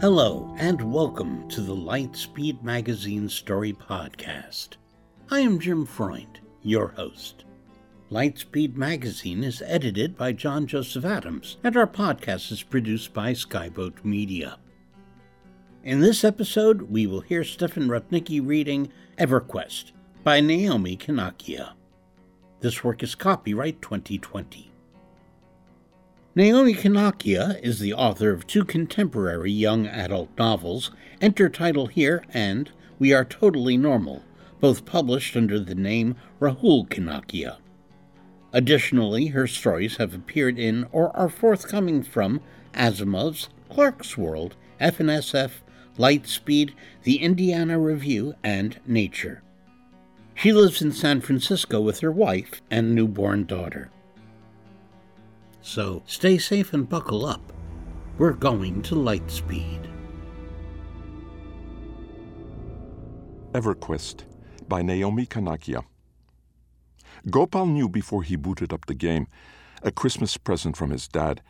Hello, 0.00 0.54
and 0.58 0.80
welcome 0.92 1.48
to 1.48 1.60
the 1.60 1.74
Lightspeed 1.74 2.62
Magazine 2.62 3.28
Story 3.28 3.72
Podcast. 3.72 4.76
I 5.28 5.40
am 5.40 5.58
Jim 5.58 5.84
Freund, 5.84 6.38
your 6.62 6.86
host. 6.86 7.46
Lightspeed 8.08 8.76
Magazine 8.76 9.42
is 9.42 9.60
edited 9.66 10.16
by 10.16 10.30
John 10.30 10.68
Joseph 10.68 11.04
Adams, 11.04 11.56
and 11.64 11.76
our 11.76 11.88
podcast 11.88 12.52
is 12.52 12.62
produced 12.62 13.12
by 13.12 13.32
Skyboat 13.32 14.04
Media. 14.04 14.60
In 15.82 15.98
this 15.98 16.22
episode, 16.22 16.82
we 16.82 17.08
will 17.08 17.22
hear 17.22 17.42
Stefan 17.42 17.88
Rudnicki 17.88 18.40
reading 18.40 18.92
EverQuest 19.18 19.90
by 20.22 20.40
Naomi 20.40 20.96
Kanakia. 20.96 21.72
This 22.60 22.84
work 22.84 23.02
is 23.02 23.16
copyright 23.16 23.82
2020. 23.82 24.67
Naomi 26.34 26.74
Kanakia 26.74 27.58
is 27.62 27.78
the 27.78 27.94
author 27.94 28.30
of 28.30 28.46
two 28.46 28.64
contemporary 28.64 29.50
young 29.50 29.86
adult 29.86 30.28
novels, 30.38 30.90
Enter 31.20 31.48
Title 31.48 31.86
Here 31.86 32.22
and 32.32 32.70
We 32.98 33.12
Are 33.12 33.24
Totally 33.24 33.76
Normal, 33.76 34.22
both 34.60 34.84
published 34.84 35.36
under 35.36 35.58
the 35.58 35.74
name 35.74 36.16
Rahul 36.38 36.86
Kanakia. 36.88 37.56
Additionally, 38.52 39.28
her 39.28 39.46
stories 39.46 39.96
have 39.96 40.14
appeared 40.14 40.58
in 40.58 40.86
or 40.92 41.16
are 41.16 41.30
forthcoming 41.30 42.02
from 42.02 42.40
Asimov's 42.74 43.48
Clarkesworld, 43.70 44.52
F&SF, 44.78 45.50
Lightspeed, 45.98 46.72
the 47.02 47.16
Indiana 47.16 47.78
Review, 47.78 48.34
and 48.44 48.78
Nature. 48.86 49.42
She 50.34 50.52
lives 50.52 50.82
in 50.82 50.92
San 50.92 51.20
Francisco 51.20 51.80
with 51.80 52.00
her 52.00 52.12
wife 52.12 52.60
and 52.70 52.94
newborn 52.94 53.44
daughter. 53.44 53.90
So 55.68 56.02
stay 56.06 56.38
safe 56.38 56.72
and 56.72 56.88
buckle 56.88 57.26
up. 57.26 57.52
We're 58.16 58.32
going 58.32 58.80
to 58.84 58.94
Lightspeed. 58.94 59.86
EverQuest 63.52 64.24
by 64.66 64.80
Naomi 64.80 65.26
Kanakia. 65.26 65.84
Gopal 67.28 67.66
knew 67.66 67.86
before 67.86 68.22
he 68.22 68.34
booted 68.34 68.72
up 68.72 68.86
the 68.86 68.94
game, 68.94 69.26
a 69.82 69.90
Christmas 69.90 70.38
present 70.38 70.74
from 70.74 70.88
his 70.88 71.06
dad, 71.06 71.42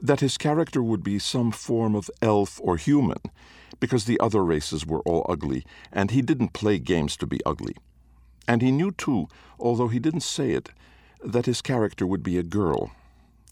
that 0.00 0.20
his 0.20 0.38
character 0.38 0.82
would 0.82 1.02
be 1.02 1.18
some 1.18 1.52
form 1.52 1.94
of 1.94 2.10
elf 2.22 2.58
or 2.62 2.78
human, 2.78 3.20
because 3.80 4.06
the 4.06 4.18
other 4.18 4.42
races 4.42 4.86
were 4.86 5.00
all 5.00 5.26
ugly, 5.28 5.62
and 5.92 6.10
he 6.10 6.22
didn't 6.22 6.54
play 6.54 6.78
games 6.78 7.18
to 7.18 7.26
be 7.26 7.44
ugly. 7.44 7.76
And 8.46 8.62
he 8.62 8.72
knew, 8.72 8.92
too, 8.92 9.28
although 9.58 9.88
he 9.88 9.98
didn't 9.98 10.22
say 10.22 10.52
it, 10.52 10.70
that 11.22 11.44
his 11.44 11.60
character 11.60 12.06
would 12.06 12.22
be 12.22 12.38
a 12.38 12.42
girl. 12.42 12.92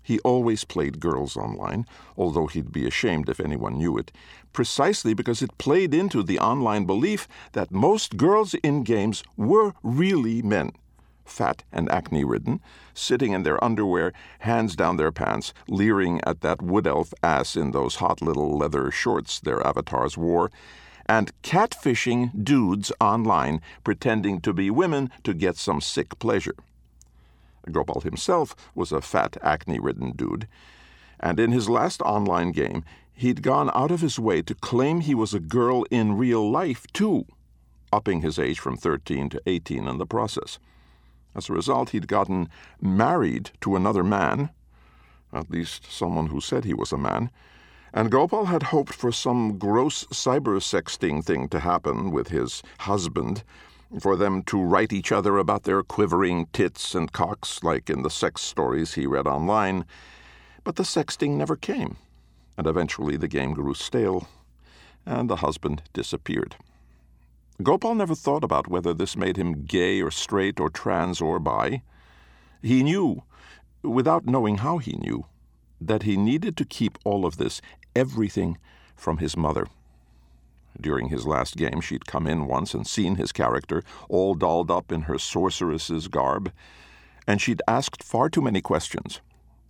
He 0.06 0.20
always 0.20 0.62
played 0.62 1.00
girls 1.00 1.36
online, 1.36 1.84
although 2.16 2.46
he'd 2.46 2.70
be 2.70 2.86
ashamed 2.86 3.28
if 3.28 3.40
anyone 3.40 3.78
knew 3.78 3.98
it, 3.98 4.12
precisely 4.52 5.14
because 5.14 5.42
it 5.42 5.58
played 5.58 5.92
into 5.92 6.22
the 6.22 6.38
online 6.38 6.84
belief 6.84 7.26
that 7.54 7.72
most 7.72 8.16
girls 8.16 8.54
in 8.54 8.84
games 8.84 9.24
were 9.36 9.74
really 9.82 10.42
men 10.42 10.70
fat 11.24 11.64
and 11.72 11.90
acne 11.90 12.22
ridden, 12.22 12.60
sitting 12.94 13.32
in 13.32 13.42
their 13.42 13.62
underwear, 13.64 14.12
hands 14.38 14.76
down 14.76 14.96
their 14.96 15.10
pants, 15.10 15.52
leering 15.66 16.20
at 16.22 16.40
that 16.40 16.62
wood 16.62 16.86
elf 16.86 17.12
ass 17.20 17.56
in 17.56 17.72
those 17.72 17.96
hot 17.96 18.22
little 18.22 18.56
leather 18.56 18.92
shorts 18.92 19.40
their 19.40 19.66
avatars 19.66 20.16
wore, 20.16 20.52
and 21.06 21.32
catfishing 21.42 22.30
dudes 22.44 22.92
online 23.00 23.60
pretending 23.82 24.40
to 24.40 24.52
be 24.52 24.70
women 24.70 25.10
to 25.24 25.34
get 25.34 25.56
some 25.56 25.80
sick 25.80 26.16
pleasure. 26.20 26.54
Gopal 27.70 28.00
himself 28.00 28.54
was 28.74 28.92
a 28.92 29.00
fat, 29.00 29.36
acne 29.42 29.78
ridden 29.78 30.12
dude, 30.12 30.46
and 31.18 31.40
in 31.40 31.52
his 31.52 31.68
last 31.68 32.02
online 32.02 32.52
game, 32.52 32.84
he'd 33.12 33.42
gone 33.42 33.70
out 33.74 33.90
of 33.90 34.00
his 34.00 34.18
way 34.18 34.42
to 34.42 34.54
claim 34.54 35.00
he 35.00 35.14
was 35.14 35.32
a 35.32 35.40
girl 35.40 35.84
in 35.90 36.16
real 36.16 36.50
life, 36.50 36.86
too, 36.92 37.26
upping 37.92 38.20
his 38.20 38.38
age 38.38 38.58
from 38.58 38.76
13 38.76 39.30
to 39.30 39.42
18 39.46 39.88
in 39.88 39.98
the 39.98 40.06
process. 40.06 40.58
As 41.34 41.48
a 41.48 41.54
result, 41.54 41.90
he'd 41.90 42.08
gotten 42.08 42.48
married 42.80 43.50
to 43.62 43.76
another 43.76 44.04
man, 44.04 44.50
at 45.32 45.50
least 45.50 45.90
someone 45.90 46.28
who 46.28 46.40
said 46.40 46.64
he 46.64 46.74
was 46.74 46.92
a 46.92 46.98
man, 46.98 47.30
and 47.92 48.10
Gopal 48.10 48.46
had 48.46 48.64
hoped 48.64 48.92
for 48.92 49.10
some 49.10 49.58
gross 49.58 50.04
cyber 50.06 50.60
sexting 50.60 51.24
thing 51.24 51.48
to 51.48 51.60
happen 51.60 52.10
with 52.10 52.28
his 52.28 52.62
husband, 52.80 53.42
for 54.00 54.16
them 54.16 54.42
to 54.44 54.60
write 54.60 54.92
each 54.92 55.12
other 55.12 55.38
about 55.38 55.62
their 55.62 55.82
quivering 55.82 56.46
tits 56.52 56.94
and 56.94 57.12
cocks, 57.12 57.62
like 57.62 57.88
in 57.88 58.02
the 58.02 58.10
sex 58.10 58.42
stories 58.42 58.94
he 58.94 59.06
read 59.06 59.26
online. 59.26 59.84
But 60.64 60.76
the 60.76 60.82
sexting 60.82 61.36
never 61.36 61.56
came, 61.56 61.96
and 62.56 62.66
eventually 62.66 63.16
the 63.16 63.28
game 63.28 63.54
grew 63.54 63.74
stale, 63.74 64.28
and 65.04 65.30
the 65.30 65.36
husband 65.36 65.82
disappeared. 65.92 66.56
Gopal 67.62 67.94
never 67.94 68.14
thought 68.14 68.44
about 68.44 68.68
whether 68.68 68.92
this 68.92 69.16
made 69.16 69.36
him 69.36 69.64
gay 69.64 70.02
or 70.02 70.10
straight 70.10 70.60
or 70.60 70.68
trans 70.68 71.20
or 71.20 71.38
bi. 71.38 71.82
He 72.60 72.82
knew, 72.82 73.22
without 73.82 74.26
knowing 74.26 74.58
how 74.58 74.78
he 74.78 74.92
knew, 74.92 75.24
that 75.80 76.02
he 76.02 76.16
needed 76.16 76.56
to 76.56 76.64
keep 76.64 76.98
all 77.04 77.24
of 77.24 77.36
this, 77.36 77.62
everything, 77.94 78.58
from 78.94 79.18
his 79.18 79.36
mother. 79.36 79.68
During 80.80 81.08
his 81.08 81.26
last 81.26 81.56
game, 81.56 81.80
she'd 81.80 82.06
come 82.06 82.26
in 82.26 82.46
once 82.46 82.74
and 82.74 82.86
seen 82.86 83.16
his 83.16 83.32
character, 83.32 83.82
all 84.08 84.34
dolled 84.34 84.70
up 84.70 84.92
in 84.92 85.02
her 85.02 85.18
sorceress's 85.18 86.08
garb, 86.08 86.52
and 87.26 87.40
she'd 87.40 87.62
asked 87.66 88.02
far 88.02 88.28
too 88.28 88.42
many 88.42 88.60
questions, 88.60 89.20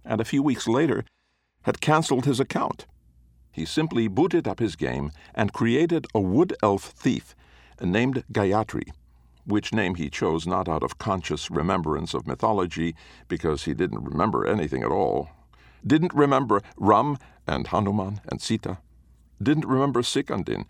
and 0.04 0.20
a 0.20 0.24
few 0.24 0.42
weeks 0.42 0.66
later 0.66 1.04
had 1.62 1.80
cancelled 1.80 2.24
his 2.24 2.40
account. 2.40 2.86
He 3.50 3.64
simply 3.64 4.08
booted 4.08 4.46
up 4.46 4.58
his 4.58 4.76
game 4.76 5.10
and 5.34 5.52
created 5.52 6.06
a 6.14 6.20
wood 6.20 6.54
elf 6.62 6.84
thief 6.84 7.34
named 7.80 8.24
Gayatri, 8.32 8.90
which 9.46 9.72
name 9.72 9.94
he 9.94 10.10
chose 10.10 10.46
not 10.46 10.68
out 10.68 10.82
of 10.82 10.98
conscious 10.98 11.50
remembrance 11.50 12.14
of 12.14 12.26
mythology, 12.26 12.94
because 13.28 13.64
he 13.64 13.74
didn't 13.74 14.04
remember 14.04 14.46
anything 14.46 14.82
at 14.82 14.90
all. 14.90 15.30
Didn't 15.86 16.12
remember 16.14 16.62
Ram 16.76 17.16
and 17.46 17.68
Hanuman 17.68 18.20
and 18.28 18.42
Sita. 18.42 18.78
Didn't 19.42 19.66
remember 19.66 20.02
Shikhandin, 20.02 20.66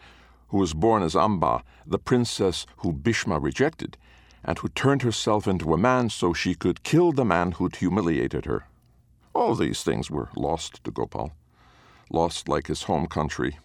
who 0.48 0.58
was 0.58 0.75
born 0.75 1.02
as 1.02 1.16
Amba, 1.16 1.62
the 1.87 1.98
princess 1.98 2.66
who 2.78 2.93
Bhishma 2.93 3.38
rejected, 3.38 3.96
and 4.44 4.58
who 4.58 4.69
turned 4.69 5.02
herself 5.02 5.46
into 5.46 5.75
a 5.75 5.78
man 5.78 6.08
so 6.08 6.32
she 6.32 6.54
could 6.54 6.82
kill 6.82 7.12
the 7.12 7.25
man 7.25 7.52
who'd 7.52 7.76
humiliated 7.76 8.44
her. 8.44 8.66
All 9.34 9.54
these 9.54 9.82
things 9.82 10.10
were 10.10 10.31
lost 10.37 10.82
to 10.84 10.90
Gopal, 10.90 11.32
lost 12.10 12.48
like 12.48 12.69
his 12.69 12.84
home 12.84 13.06
country, 13.06 13.58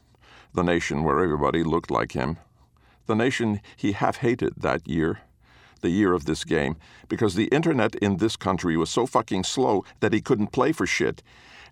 the 0.54 0.64
nation 0.64 1.04
where 1.04 1.20
everybody 1.20 1.64
looked 1.64 1.92
like 1.92 2.14
him, 2.14 2.38
the 3.06 3.16
nation 3.16 3.62
he 3.76 3.94
half 3.94 4.18
hated 4.18 4.54
that 4.58 4.88
year, 4.88 5.20
the 5.82 5.90
year 5.90 6.14
of 6.14 6.26
this 6.26 6.44
game, 6.44 6.76
because 7.08 7.36
the 7.36 7.48
internet 7.48 7.96
in 7.96 8.18
this 8.18 8.36
country 8.36 8.76
was 8.76 8.90
so 8.90 9.06
fucking 9.06 9.44
slow 9.44 9.84
that 10.00 10.14
he 10.14 10.22
couldn't 10.22 10.52
play 10.52 10.72
for 10.72 10.86
shit, 10.86 11.22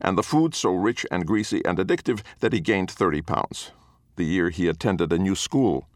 and 0.02 0.18
the 0.18 0.24
food 0.24 0.56
so 0.56 0.74
rich 0.74 1.06
and 1.12 1.26
greasy 1.26 1.64
and 1.66 1.78
addictive 1.78 2.22
that 2.40 2.54
he 2.54 2.60
gained 2.60 2.90
30 2.90 3.22
pounds. 3.22 3.72
The 4.20 4.26
year 4.26 4.50
he 4.50 4.68
attended 4.68 5.14
a 5.14 5.18
new 5.18 5.34
school, 5.34 5.88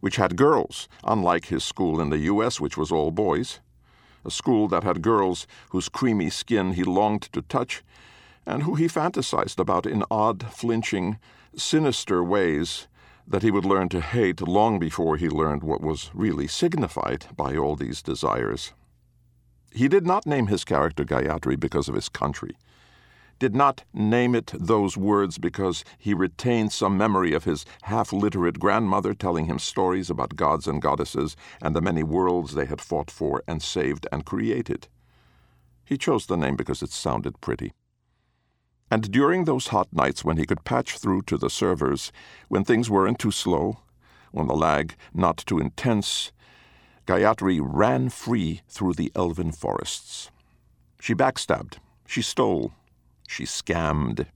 which 0.00 0.16
had 0.16 0.34
girls, 0.34 0.88
unlike 1.04 1.48
his 1.48 1.62
school 1.62 2.00
in 2.00 2.08
the 2.08 2.20
U.S., 2.32 2.58
which 2.58 2.78
was 2.78 2.90
all 2.90 3.10
boys. 3.10 3.60
A 4.24 4.30
school 4.30 4.66
that 4.68 4.82
had 4.82 5.02
girls 5.02 5.46
whose 5.72 5.90
creamy 5.90 6.30
skin 6.30 6.72
he 6.72 6.84
longed 6.84 7.30
to 7.34 7.42
touch, 7.42 7.84
and 8.46 8.62
who 8.62 8.76
he 8.76 8.88
fantasized 8.88 9.58
about 9.58 9.84
in 9.84 10.04
odd, 10.10 10.46
flinching, 10.50 11.18
sinister 11.54 12.24
ways 12.24 12.88
that 13.28 13.42
he 13.42 13.50
would 13.50 13.66
learn 13.66 13.90
to 13.90 14.00
hate 14.00 14.40
long 14.40 14.78
before 14.78 15.18
he 15.18 15.28
learned 15.28 15.62
what 15.62 15.82
was 15.82 16.10
really 16.14 16.46
signified 16.46 17.26
by 17.36 17.58
all 17.58 17.76
these 17.76 18.00
desires. 18.00 18.72
He 19.70 19.86
did 19.86 20.06
not 20.06 20.24
name 20.24 20.46
his 20.46 20.64
character 20.64 21.04
Gayatri 21.04 21.60
because 21.60 21.90
of 21.90 21.94
his 21.94 22.08
country, 22.08 22.56
did 23.38 23.54
not 23.54 23.84
name 23.92 24.34
it 24.34 24.52
those 24.58 24.96
words 24.96 25.38
because 25.38 25.84
he 25.98 26.14
retained 26.14 26.72
some 26.72 26.96
memory 26.96 27.34
of 27.34 27.44
his 27.44 27.64
half 27.82 28.12
literate 28.12 28.58
grandmother 28.58 29.14
telling 29.14 29.46
him 29.46 29.58
stories 29.58 30.08
about 30.08 30.36
gods 30.36 30.66
and 30.66 30.80
goddesses 30.80 31.36
and 31.60 31.76
the 31.76 31.80
many 31.80 32.02
worlds 32.02 32.54
they 32.54 32.64
had 32.64 32.80
fought 32.80 33.10
for 33.10 33.42
and 33.46 33.62
saved 33.62 34.06
and 34.10 34.24
created. 34.24 34.88
He 35.84 35.98
chose 35.98 36.26
the 36.26 36.36
name 36.36 36.56
because 36.56 36.82
it 36.82 36.90
sounded 36.90 37.40
pretty. 37.40 37.72
And 38.90 39.10
during 39.10 39.44
those 39.44 39.68
hot 39.68 39.88
nights 39.92 40.24
when 40.24 40.36
he 40.36 40.46
could 40.46 40.64
patch 40.64 40.96
through 40.98 41.22
to 41.22 41.36
the 41.36 41.50
servers, 41.50 42.12
when 42.48 42.64
things 42.64 42.88
weren't 42.88 43.18
too 43.18 43.32
slow, 43.32 43.78
when 44.30 44.46
the 44.46 44.54
lag 44.54 44.94
not 45.12 45.38
too 45.38 45.58
intense, 45.58 46.32
Gayatri 47.06 47.60
ran 47.62 48.08
free 48.08 48.62
through 48.68 48.94
the 48.94 49.12
elven 49.14 49.52
forests. 49.52 50.30
She 51.00 51.14
backstabbed, 51.14 51.78
she 52.06 52.22
stole, 52.22 52.72
she 53.28 53.44
scammed. 53.44 54.26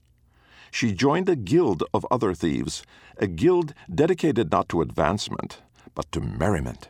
She 0.71 0.93
joined 0.93 1.29
a 1.29 1.35
guild 1.35 1.83
of 1.93 2.05
other 2.09 2.33
thieves, 2.33 2.83
a 3.17 3.27
guild 3.27 3.73
dedicated 3.93 4.51
not 4.51 4.69
to 4.69 4.81
advancement, 4.81 5.61
but 5.95 6.11
to 6.13 6.21
merriment. 6.21 6.89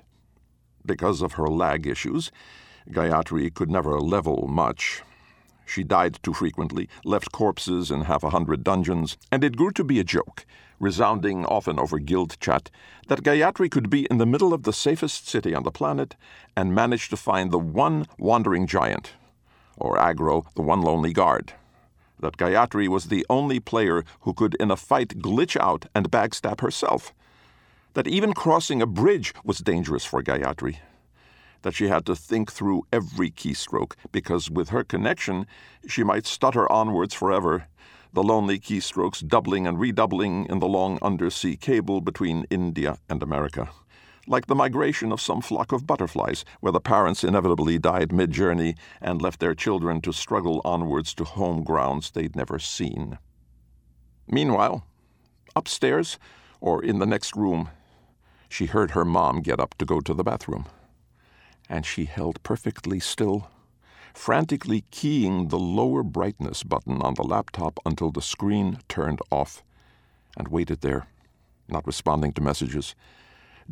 Because 0.85 1.21
of 1.21 1.33
her 1.33 1.47
lag 1.47 1.87
issues, 1.87 2.31
Gayatri 2.89 3.53
could 3.53 3.69
never 3.69 3.99
level 3.99 4.47
much, 4.47 5.03
she 5.71 5.83
died 5.85 6.19
too 6.21 6.33
frequently, 6.33 6.89
left 7.05 7.31
corpses 7.31 7.91
in 7.91 8.01
half 8.01 8.23
a 8.23 8.31
hundred 8.31 8.61
dungeons, 8.61 9.17
and 9.31 9.41
it 9.41 9.55
grew 9.55 9.71
to 9.71 9.85
be 9.85 10.01
a 10.01 10.03
joke, 10.03 10.45
resounding 10.81 11.45
often 11.45 11.79
over 11.79 11.97
guild 11.97 12.37
chat, 12.41 12.69
that 13.07 13.23
Gayatri 13.23 13.71
could 13.71 13.89
be 13.89 14.05
in 14.11 14.17
the 14.17 14.25
middle 14.25 14.53
of 14.53 14.63
the 14.63 14.73
safest 14.73 15.29
city 15.29 15.55
on 15.55 15.63
the 15.63 15.71
planet 15.71 16.17
and 16.57 16.75
manage 16.75 17.07
to 17.07 17.15
find 17.15 17.51
the 17.51 17.57
one 17.57 18.05
wandering 18.19 18.67
giant, 18.67 19.13
or 19.77 19.95
aggro, 19.95 20.45
the 20.55 20.61
one 20.61 20.81
lonely 20.81 21.13
guard. 21.13 21.53
That 22.21 22.37
Gayatri 22.37 22.87
was 22.87 23.05
the 23.05 23.25
only 23.29 23.59
player 23.59 24.03
who 24.21 24.33
could 24.33 24.55
in 24.55 24.71
a 24.71 24.75
fight 24.77 25.19
glitch 25.19 25.57
out 25.59 25.85
and 25.93 26.09
backstab 26.09 26.61
herself. 26.61 27.13
That 27.93 28.07
even 28.07 28.33
crossing 28.33 28.81
a 28.81 28.87
bridge 28.87 29.33
was 29.43 29.59
dangerous 29.59 30.05
for 30.05 30.23
Gayatri 30.23 30.77
that 31.61 31.73
she 31.73 31.87
had 31.87 32.05
to 32.05 32.15
think 32.15 32.51
through 32.51 32.85
every 32.91 33.29
keystroke, 33.31 33.93
because 34.11 34.49
with 34.49 34.69
her 34.69 34.83
connection, 34.83 35.45
she 35.87 36.03
might 36.03 36.25
stutter 36.25 36.71
onwards 36.71 37.13
forever, 37.13 37.67
the 38.13 38.23
lonely 38.23 38.59
keystrokes 38.59 39.25
doubling 39.25 39.65
and 39.65 39.79
redoubling 39.79 40.45
in 40.47 40.59
the 40.59 40.67
long 40.67 40.99
undersea 41.01 41.55
cable 41.55 42.01
between 42.01 42.45
India 42.49 42.97
and 43.09 43.23
America. 43.23 43.69
Like 44.31 44.45
the 44.45 44.55
migration 44.55 45.11
of 45.11 45.19
some 45.19 45.41
flock 45.41 45.73
of 45.73 45.85
butterflies, 45.85 46.45
where 46.61 46.71
the 46.71 46.79
parents 46.79 47.25
inevitably 47.25 47.77
died 47.77 48.13
mid 48.13 48.31
journey 48.31 48.75
and 49.01 49.21
left 49.21 49.41
their 49.41 49.53
children 49.53 49.99
to 50.03 50.13
struggle 50.13 50.61
onwards 50.63 51.13
to 51.15 51.25
home 51.25 51.63
grounds 51.63 52.11
they'd 52.11 52.33
never 52.33 52.57
seen. 52.57 53.17
Meanwhile, 54.29 54.85
upstairs, 55.53 56.17
or 56.61 56.81
in 56.81 56.99
the 56.99 57.05
next 57.05 57.35
room, 57.35 57.71
she 58.47 58.67
heard 58.67 58.91
her 58.91 59.03
mom 59.03 59.41
get 59.41 59.59
up 59.59 59.75
to 59.79 59.85
go 59.85 59.99
to 59.99 60.13
the 60.13 60.23
bathroom 60.23 60.65
and 61.67 61.85
she 61.85 62.05
held 62.05 62.41
perfectly 62.41 63.01
still, 63.01 63.49
frantically 64.13 64.85
keying 64.91 65.49
the 65.49 65.59
lower 65.59 66.03
brightness 66.03 66.63
button 66.63 67.01
on 67.01 67.15
the 67.15 67.23
laptop 67.23 67.79
until 67.85 68.11
the 68.11 68.21
screen 68.21 68.79
turned 68.87 69.19
off, 69.29 69.61
and 70.37 70.47
waited 70.47 70.79
there, 70.79 71.07
not 71.67 71.85
responding 71.85 72.31
to 72.31 72.41
messages, 72.41 72.95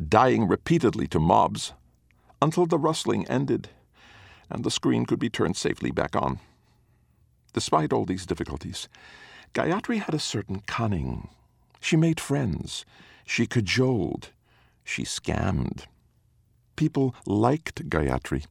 dying 0.08 0.48
repeatedly 0.48 1.06
to 1.08 1.20
mobs, 1.20 1.72
until 2.40 2.66
the 2.66 2.78
rustling 2.78 3.26
ended 3.28 3.68
and 4.50 4.64
the 4.64 4.70
screen 4.70 5.06
could 5.06 5.18
be 5.18 5.30
turned 5.30 5.56
safely 5.56 5.90
back 5.90 6.16
on. 6.16 6.40
Despite 7.52 7.92
all 7.92 8.04
these 8.04 8.26
difficulties, 8.26 8.88
Gayatri 9.54 10.00
had 10.00 10.14
a 10.14 10.18
certain 10.18 10.60
cunning. 10.66 11.28
She 11.80 11.96
made 11.96 12.20
friends. 12.20 12.84
She 13.24 13.46
cajoled. 13.46 14.30
She 14.84 15.04
scammed. 15.04 15.84
People 16.76 17.14
liked 17.26 17.88
Gayatri. 17.88 18.44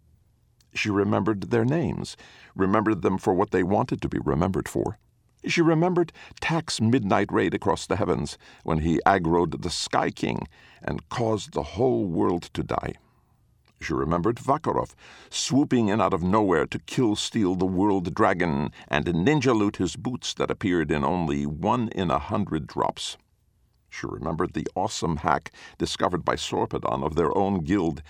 She 0.73 0.89
remembered 0.89 1.49
their 1.49 1.65
names, 1.65 2.15
remembered 2.55 3.01
them 3.01 3.17
for 3.17 3.33
what 3.33 3.51
they 3.51 3.63
wanted 3.63 4.01
to 4.01 4.09
be 4.09 4.19
remembered 4.23 4.69
for. 4.69 4.97
She 5.45 5.61
remembered 5.61 6.11
Tak's 6.41 6.81
midnight 6.81 7.31
raid 7.31 7.53
across 7.53 7.87
the 7.87 7.95
heavens 7.95 8.37
when 8.63 8.79
he 8.79 8.99
aggroed 9.05 9.61
the 9.61 9.69
Sky 9.69 10.11
King 10.11 10.47
and 10.81 11.07
caused 11.09 11.53
the 11.53 11.63
whole 11.63 12.05
world 12.05 12.43
to 12.53 12.63
die. 12.63 12.95
She 13.81 13.93
remembered 13.93 14.39
Vakarov 14.39 14.93
swooping 15.29 15.87
in 15.87 16.01
out 16.01 16.13
of 16.13 16.21
nowhere 16.21 16.65
to 16.67 16.79
kill 16.79 17.15
steal 17.15 17.55
the 17.55 17.65
world 17.65 18.13
dragon 18.13 18.73
and 18.89 19.05
ninja 19.05 19.55
loot 19.55 19.77
his 19.77 19.95
boots 19.95 20.33
that 20.33 20.51
appeared 20.51 20.91
in 20.91 21.05
only 21.05 21.45
one 21.45 21.87
in 21.89 22.11
a 22.11 22.19
hundred 22.19 22.67
drops. 22.67 23.17
She 23.89 24.05
remembered 24.05 24.53
the 24.53 24.67
awesome 24.75 25.17
hack 25.17 25.51
discovered 25.77 26.25
by 26.25 26.35
Sorpedon 26.35 27.03
of 27.03 27.15
their 27.15 27.35
own 27.37 27.61
guild 27.61 28.03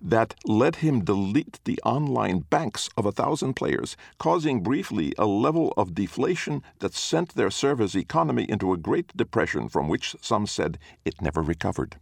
that 0.00 0.34
let 0.44 0.76
him 0.76 1.04
delete 1.04 1.60
the 1.64 1.78
online 1.84 2.40
banks 2.40 2.88
of 2.96 3.06
a 3.06 3.12
thousand 3.12 3.54
players, 3.54 3.96
causing 4.18 4.62
briefly 4.62 5.12
a 5.18 5.26
level 5.26 5.72
of 5.76 5.94
deflation 5.94 6.62
that 6.78 6.94
sent 6.94 7.34
their 7.34 7.50
server's 7.50 7.94
economy 7.94 8.44
into 8.48 8.72
a 8.72 8.78
great 8.78 9.14
depression 9.16 9.68
from 9.68 9.88
which 9.88 10.16
some 10.20 10.46
said 10.46 10.78
it 11.04 11.20
never 11.20 11.42
recovered. 11.42 11.96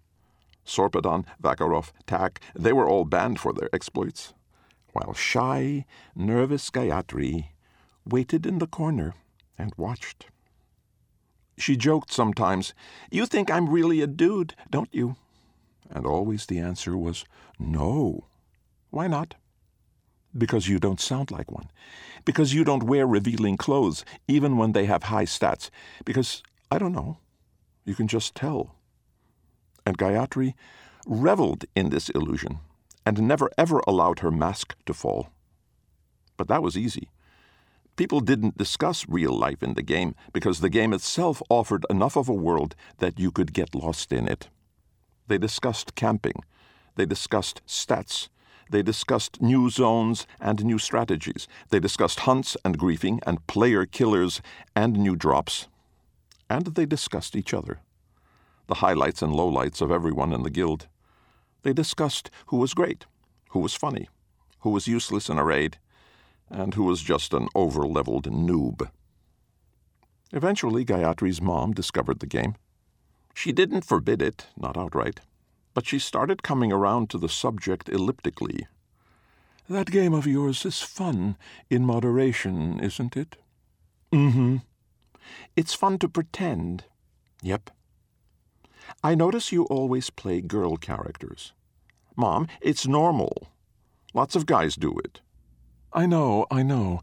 Sorpedon, 0.65 1.25
Vakarov, 1.43 1.93
Tak, 2.07 2.41
they 2.55 2.73
were 2.73 2.89
all 2.89 3.05
banned 3.05 3.41
for 3.41 3.53
their 3.53 3.71
exploits, 3.73 4.35
while 4.93 5.15
shy, 5.15 5.87
nervous 6.15 6.71
Gayatri 6.71 7.49
waited 8.05 8.47
in 8.47 8.59
the 8.59 8.67
corner 8.67 9.15
and 9.57 9.73
watched. 9.77 10.27
She 11.57 11.77
joked 11.77 12.13
sometimes, 12.13 12.75
You 13.11 13.27
think 13.27 13.51
I'm 13.51 13.69
really 13.69 14.01
a 14.01 14.07
dude, 14.07 14.55
don't 14.71 14.93
you? 14.93 15.17
And 15.91 16.07
always 16.07 16.47
the 16.47 16.59
answer 16.59 16.97
was, 16.97 17.25
No. 17.59 18.27
Why 18.91 19.07
not? 19.07 19.35
Because 20.37 20.69
you 20.69 20.79
don't 20.79 21.01
sound 21.01 21.31
like 21.31 21.51
one. 21.51 21.71
Because 22.25 22.55
you 22.55 22.65
don't 22.65 22.83
wear 22.83 23.07
revealing 23.07 23.57
clothes, 23.57 24.05
even 24.27 24.57
when 24.57 24.73
they 24.73 24.85
have 24.87 25.05
high 25.05 25.25
stats. 25.25 25.71
Because, 26.05 26.43
I 26.71 26.79
don't 26.79 26.93
know, 26.93 27.19
you 27.85 27.95
can 27.95 28.09
just 28.09 28.35
tell. 28.35 28.75
And 29.87 29.97
Gayatri 29.97 30.55
reveled 31.07 31.65
in 31.75 31.89
this 31.89 32.11
illusion 32.11 32.61
and 33.07 33.23
never 33.23 33.51
ever 33.57 33.81
allowed 33.87 34.19
her 34.19 34.31
mask 34.31 34.77
to 34.85 34.93
fall. 34.93 35.31
But 36.37 36.49
that 36.49 36.63
was 36.63 36.77
easy. 36.77 37.09
People 37.97 38.21
didn't 38.21 38.59
discuss 38.59 39.09
real 39.09 39.33
life 39.33 39.63
in 39.63 39.75
the 39.75 39.83
game 39.83 40.15
because 40.33 40.61
the 40.61 40.69
game 40.69 40.93
itself 40.93 41.43
offered 41.49 41.85
enough 41.91 42.17
of 42.17 42.29
a 42.29 42.35
world 42.35 42.77
that 42.99 43.19
you 43.19 43.31
could 43.33 43.53
get 43.53 43.75
lost 43.75 44.13
in 44.13 44.29
it. 44.29 44.49
They 45.29 45.39
discussed 45.39 45.95
camping. 45.95 46.43
They 46.97 47.07
discussed 47.07 47.63
stats. 47.67 48.29
They 48.71 48.83
discussed 48.83 49.41
new 49.41 49.71
zones 49.71 50.27
and 50.41 50.65
new 50.65 50.79
strategies. 50.79 51.47
They 51.71 51.81
discussed 51.81 52.21
hunts 52.21 52.57
and 52.65 52.79
griefing 52.79 53.21
and 53.27 53.47
player 53.47 53.87
killers 53.87 54.43
and 54.75 54.99
new 54.99 55.17
drops. 55.17 55.69
And 56.51 56.67
they 56.67 56.87
discussed 56.87 57.37
each 57.37 57.55
other. 57.55 57.81
The 58.67 58.77
highlights 58.77 59.23
and 59.23 59.33
lowlights 59.33 59.81
of 59.81 59.91
everyone 59.91 60.33
in 60.33 60.43
the 60.43 60.51
guild. 60.51 60.89
They 61.63 61.73
discussed 61.73 62.31
who 62.47 62.57
was 62.59 62.75
great, 62.75 63.07
who 63.51 63.61
was 63.61 63.75
funny, 63.75 64.09
who 64.61 64.71
was 64.71 64.89
useless 64.89 65.29
in 65.29 65.39
a 65.39 65.45
raid, 65.45 65.79
and 66.51 66.75
who 66.75 66.85
was 66.85 67.03
just 67.03 67.33
an 67.33 67.49
over 67.55 67.87
leveled 67.87 68.31
noob. 68.31 68.91
Eventually, 70.33 70.85
Gayatri's 70.85 71.41
mom 71.41 71.73
discovered 71.73 72.21
the 72.21 72.27
game. 72.27 72.55
She 73.35 73.53
didn't 73.53 73.85
forbid 73.85 74.21
it, 74.21 74.47
not 74.57 74.77
outright, 74.77 75.21
but 75.75 75.87
she 75.87 75.99
started 75.99 76.43
coming 76.43 76.73
around 76.73 77.11
to 77.11 77.19
the 77.19 77.29
subject 77.29 77.89
elliptically. 77.89 78.67
That 79.69 79.91
game 79.91 80.15
of 80.15 80.27
yours 80.27 80.65
is 80.65 80.81
fun 80.81 81.37
in 81.69 81.85
moderation, 81.85 82.81
isn't 82.81 83.17
it? 83.17 83.37
Mm 84.13 84.33
hmm. 84.33 84.57
It's 85.57 85.75
fun 85.75 85.99
to 85.99 86.09
pretend. 86.09 86.85
Yep. 87.43 87.71
I 89.03 89.15
notice 89.15 89.53
you 89.53 89.65
always 89.65 90.11
play 90.11 90.41
girl 90.41 90.77
characters. 90.77 91.53
Mom, 92.17 92.49
it's 92.61 92.87
normal. 92.87 93.49
Lots 94.15 94.35
of 94.35 94.47
guys 94.47 94.75
do 94.75 94.99
it. 94.99 95.21
I 95.93 96.07
know, 96.07 96.47
I 96.51 96.63
know. 96.63 97.01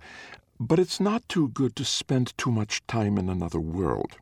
But 0.60 0.80
it's 0.80 1.00
not 1.00 1.28
too 1.30 1.50
good 1.50 1.76
to 1.76 1.86
spend 1.86 2.38
too 2.38 2.52
much 2.52 2.86
time 2.88 3.18
in 3.18 3.30
another 3.30 3.60
world. 3.60 4.18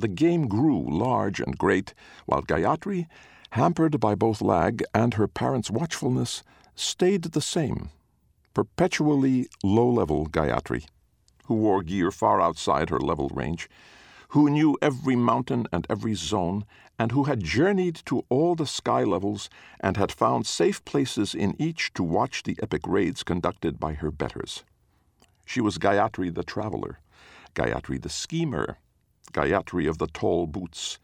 The 0.00 0.08
game 0.08 0.48
grew 0.48 0.82
large 0.88 1.40
and 1.40 1.58
great, 1.58 1.92
while 2.24 2.40
Gayatri, 2.40 3.06
hampered 3.50 4.00
by 4.00 4.14
both 4.14 4.40
lag 4.40 4.82
and 4.94 5.12
her 5.12 5.28
parents' 5.28 5.70
watchfulness, 5.70 6.42
stayed 6.74 7.24
the 7.24 7.42
same. 7.42 7.90
Perpetually 8.54 9.50
low 9.62 9.90
level 9.90 10.24
Gayatri, 10.24 10.86
who 11.44 11.54
wore 11.56 11.82
gear 11.82 12.10
far 12.10 12.40
outside 12.40 12.88
her 12.88 12.98
level 12.98 13.28
range, 13.34 13.68
who 14.28 14.48
knew 14.48 14.78
every 14.80 15.16
mountain 15.16 15.66
and 15.70 15.86
every 15.90 16.14
zone, 16.14 16.64
and 16.98 17.12
who 17.12 17.24
had 17.24 17.44
journeyed 17.44 18.00
to 18.06 18.24
all 18.30 18.54
the 18.54 18.66
sky 18.66 19.04
levels 19.04 19.50
and 19.80 19.98
had 19.98 20.10
found 20.10 20.46
safe 20.46 20.82
places 20.86 21.34
in 21.34 21.54
each 21.58 21.92
to 21.92 22.02
watch 22.02 22.44
the 22.44 22.58
epic 22.62 22.86
raids 22.86 23.22
conducted 23.22 23.78
by 23.78 23.92
her 23.92 24.10
betters. 24.10 24.64
She 25.44 25.60
was 25.60 25.76
Gayatri 25.76 26.34
the 26.34 26.42
traveler, 26.42 27.00
Gayatri 27.54 28.00
the 28.00 28.08
schemer, 28.08 28.78
Gayatri 29.32 29.88
of 29.88 29.98
the 29.98 30.06
tall 30.06 30.46
boots, 30.46 30.98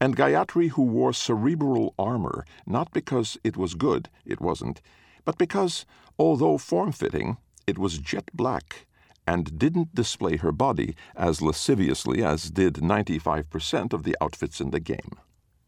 and 0.00 0.16
Gayatri 0.16 0.70
who 0.70 0.82
wore 0.82 1.12
cerebral 1.12 1.94
armor, 1.98 2.44
not 2.66 2.92
because 2.92 3.36
it 3.42 3.56
was 3.56 3.74
good, 3.74 4.08
it 4.24 4.40
wasn't, 4.40 4.80
but 5.24 5.38
because, 5.38 5.84
although 6.18 6.58
form 6.58 6.92
fitting, 6.92 7.36
it 7.66 7.78
was 7.78 7.98
jet 7.98 8.30
black 8.32 8.86
and 9.26 9.58
didn't 9.58 9.94
display 9.94 10.36
her 10.36 10.52
body 10.52 10.96
as 11.14 11.42
lasciviously 11.42 12.24
as 12.24 12.50
did 12.50 12.74
95% 12.74 13.92
of 13.92 14.04
the 14.04 14.16
outfits 14.22 14.60
in 14.60 14.70
the 14.70 14.80
game. 14.80 15.18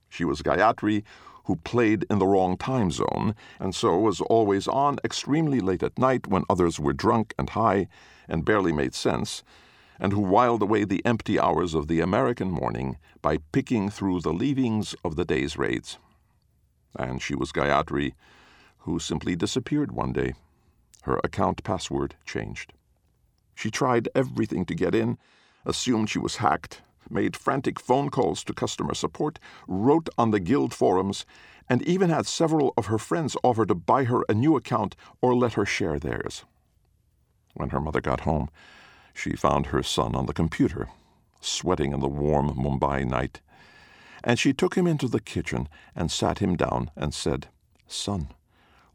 She 0.09 0.25
was 0.25 0.41
Gayatri, 0.41 1.05
who 1.45 1.57
played 1.57 2.07
in 2.09 2.19
the 2.19 2.27
wrong 2.27 2.57
time 2.57 2.91
zone, 2.91 3.35
and 3.59 3.75
so 3.75 3.99
was 3.99 4.21
always 4.23 4.67
on 4.69 4.99
extremely 5.05 5.61
late 5.61 5.83
at 5.83 5.99
night 5.99 6.27
when 6.27 6.45
others 6.49 6.81
were 6.81 6.93
drunk 6.93 7.35
and 7.39 7.51
high 7.51 7.89
and 8.29 8.45
barely 8.45 8.73
made 8.73 8.95
sense, 8.95 9.43
and 10.01 10.15
who 10.15 10.21
whiled 10.21 10.63
away 10.63 10.85
the 10.85 11.05
empty 11.05 11.39
hours 11.39 11.75
of 11.75 11.87
the 11.87 12.01
American 12.01 12.51
morning 12.51 12.97
by 13.21 13.37
picking 13.53 13.91
through 13.91 14.21
the 14.21 14.33
leavings 14.33 14.95
of 15.05 15.15
the 15.15 15.27
day's 15.27 15.59
raids. 15.59 15.99
And 16.97 17.21
she 17.21 17.35
was 17.35 17.53
Gayatri, 17.53 18.15
who 18.79 18.99
simply 18.99 19.37
disappeared 19.37 19.93
one 19.93 20.13
day. 20.13 20.33
Her 21.03 21.21
account 21.23 21.63
password 21.63 22.17
changed. 22.25 22.73
She 23.55 23.71
tried 23.71 24.09
everything 24.15 24.65
to 24.65 24.75
get 24.75 24.95
in, 24.95 25.19
assumed 25.67 26.09
she 26.09 26.19
was 26.19 26.37
hacked, 26.37 26.81
made 27.11 27.37
frantic 27.37 27.79
phone 27.79 28.09
calls 28.09 28.43
to 28.45 28.55
customer 28.55 28.95
support, 28.95 29.39
wrote 29.69 30.09
on 30.17 30.31
the 30.31 30.41
guild 30.41 30.73
forums, 30.73 31.27
and 31.69 31.83
even 31.83 32.09
had 32.09 32.27
several 32.27 32.73
of 32.77 32.87
her 32.87 32.99
friends 32.99 33.37
offer 33.45 33.67
to 33.67 33.75
buy 33.75 34.05
her 34.05 34.25
a 34.29 34.35
new 34.35 34.57
account 34.57 34.97
or 35.21 35.35
let 35.35 35.55
her 35.55 35.67
share 35.67 35.99
theirs. 35.99 36.45
When 37.55 37.71
her 37.71 37.81
mother 37.81 38.01
got 38.01 38.21
home, 38.21 38.49
she 39.21 39.37
found 39.37 39.67
her 39.67 39.83
son 39.83 40.15
on 40.15 40.25
the 40.25 40.33
computer, 40.33 40.89
sweating 41.43 41.93
in 41.93 42.01
the 42.01 42.09
warm 42.09 42.49
Mumbai 42.55 43.07
night, 43.07 43.43
and 44.25 44.39
she 44.39 44.55
took 44.55 44.77
him 44.77 44.87
into 44.87 45.09
the 45.09 45.21
kitchen 45.21 45.69
and 45.95 46.11
sat 46.11 46.39
him 46.39 46.57
down 46.57 46.91
and 46.97 47.13
said, 47.13 47.49
Son, 47.87 48.29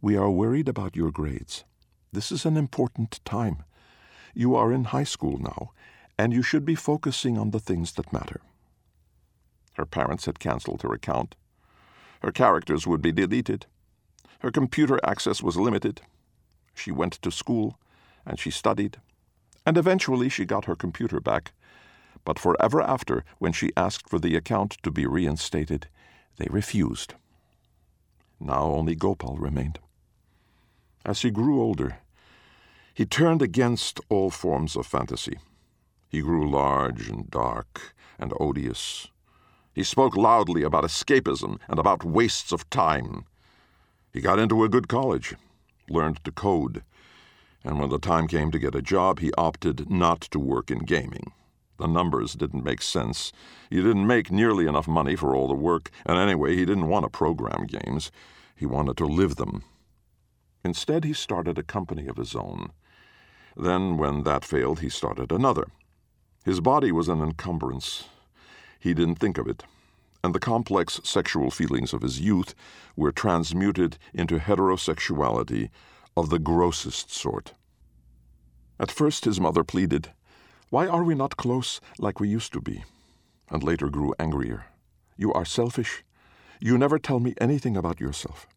we 0.01 0.17
are 0.17 0.31
worried 0.31 0.67
about 0.67 0.95
your 0.95 1.11
grades. 1.11 1.63
This 2.11 2.31
is 2.31 2.43
an 2.43 2.57
important 2.57 3.19
time. 3.23 3.63
You 4.33 4.55
are 4.55 4.73
in 4.73 4.85
high 4.85 5.03
school 5.03 5.37
now, 5.37 5.71
and 6.17 6.33
you 6.33 6.41
should 6.41 6.65
be 6.65 6.75
focusing 6.75 7.37
on 7.37 7.51
the 7.51 7.59
things 7.59 7.93
that 7.93 8.11
matter. 8.11 8.41
Her 9.73 9.85
parents 9.85 10.25
had 10.25 10.39
canceled 10.39 10.81
her 10.81 10.93
account. 10.93 11.35
Her 12.23 12.31
characters 12.31 12.87
would 12.87 13.01
be 13.01 13.11
deleted. 13.11 13.67
Her 14.39 14.49
computer 14.49 14.99
access 15.03 15.43
was 15.43 15.57
limited. 15.57 16.01
She 16.73 16.91
went 16.91 17.13
to 17.21 17.31
school, 17.31 17.77
and 18.25 18.39
she 18.39 18.49
studied, 18.49 18.97
and 19.65 19.77
eventually 19.77 20.29
she 20.29 20.45
got 20.45 20.65
her 20.65 20.75
computer 20.75 21.19
back. 21.19 21.51
But 22.23 22.39
forever 22.39 22.81
after, 22.81 23.23
when 23.39 23.51
she 23.51 23.71
asked 23.77 24.09
for 24.09 24.19
the 24.19 24.35
account 24.35 24.77
to 24.83 24.91
be 24.91 25.05
reinstated, 25.05 25.87
they 26.37 26.47
refused. 26.49 27.13
Now 28.39 28.63
only 28.63 28.95
Gopal 28.95 29.37
remained. 29.37 29.79
As 31.05 31.21
he 31.21 31.31
grew 31.31 31.61
older, 31.61 31.97
he 32.93 33.05
turned 33.05 33.41
against 33.41 33.99
all 34.09 34.29
forms 34.29 34.75
of 34.75 34.87
fantasy. 34.87 35.37
He 36.07 36.21
grew 36.21 36.49
large 36.49 37.09
and 37.09 37.29
dark 37.29 37.93
and 38.17 38.33
odious. 38.39 39.07
He 39.73 39.83
spoke 39.83 40.15
loudly 40.15 40.63
about 40.63 40.85
escapism 40.85 41.59
and 41.67 41.77
about 41.77 42.05
wastes 42.05 42.51
of 42.51 42.69
time. 42.69 43.25
He 44.13 44.21
got 44.21 44.39
into 44.39 44.63
a 44.63 44.69
good 44.69 44.87
college, 44.87 45.35
learned 45.89 46.23
to 46.23 46.31
code, 46.31 46.83
and 47.65 47.79
when 47.79 47.89
the 47.89 47.97
time 47.97 48.27
came 48.27 48.51
to 48.51 48.59
get 48.59 48.75
a 48.75 48.81
job, 48.81 49.19
he 49.19 49.33
opted 49.37 49.89
not 49.89 50.21
to 50.21 50.39
work 50.39 50.69
in 50.69 50.79
gaming. 50.79 51.33
The 51.77 51.87
numbers 51.87 52.35
didn't 52.35 52.63
make 52.63 52.81
sense. 52.81 53.33
He 53.71 53.77
didn't 53.77 54.05
make 54.05 54.31
nearly 54.31 54.67
enough 54.67 54.87
money 54.87 55.15
for 55.15 55.35
all 55.35 55.47
the 55.47 55.55
work, 55.55 55.89
and 56.05 56.17
anyway, 56.17 56.55
he 56.55 56.63
didn't 56.63 56.87
want 56.87 57.03
to 57.03 57.09
program 57.09 57.65
games. 57.65 58.11
He 58.55 58.67
wanted 58.67 58.97
to 58.97 59.07
live 59.07 59.35
them. 59.35 59.63
Instead, 60.63 61.03
he 61.03 61.11
started 61.11 61.57
a 61.57 61.63
company 61.63 62.07
of 62.07 62.17
his 62.17 62.35
own. 62.35 62.71
Then, 63.57 63.97
when 63.97 64.23
that 64.23 64.45
failed, 64.45 64.81
he 64.81 64.89
started 64.89 65.31
another. 65.31 65.65
His 66.45 66.61
body 66.61 66.91
was 66.91 67.09
an 67.09 67.21
encumbrance. 67.21 68.05
He 68.79 68.93
didn't 68.93 69.15
think 69.15 69.39
of 69.39 69.47
it, 69.47 69.63
and 70.23 70.35
the 70.35 70.39
complex 70.39 71.01
sexual 71.03 71.49
feelings 71.49 71.93
of 71.93 72.03
his 72.03 72.21
youth 72.21 72.53
were 72.95 73.11
transmuted 73.11 73.97
into 74.13 74.37
heterosexuality 74.37 75.71
of 76.15 76.29
the 76.29 76.39
grossest 76.39 77.11
sort. 77.11 77.53
At 78.79 78.91
first, 78.91 79.25
his 79.25 79.39
mother 79.39 79.63
pleaded, 79.63 80.09
Why 80.69 80.87
are 80.87 81.03
we 81.03 81.15
not 81.15 81.37
close 81.37 81.81
like 81.99 82.19
we 82.19 82.27
used 82.29 82.53
to 82.53 82.61
be? 82.61 82.83
and 83.51 83.61
later 83.61 83.89
grew 83.89 84.15
angrier. 84.17 84.65
You 85.17 85.31
are 85.33 85.45
selfish. 85.45 86.03
You 86.59 86.77
never 86.77 86.97
tell 86.97 87.19
me 87.19 87.35
anything 87.39 87.77
about 87.77 87.99
yourself. 87.99 88.47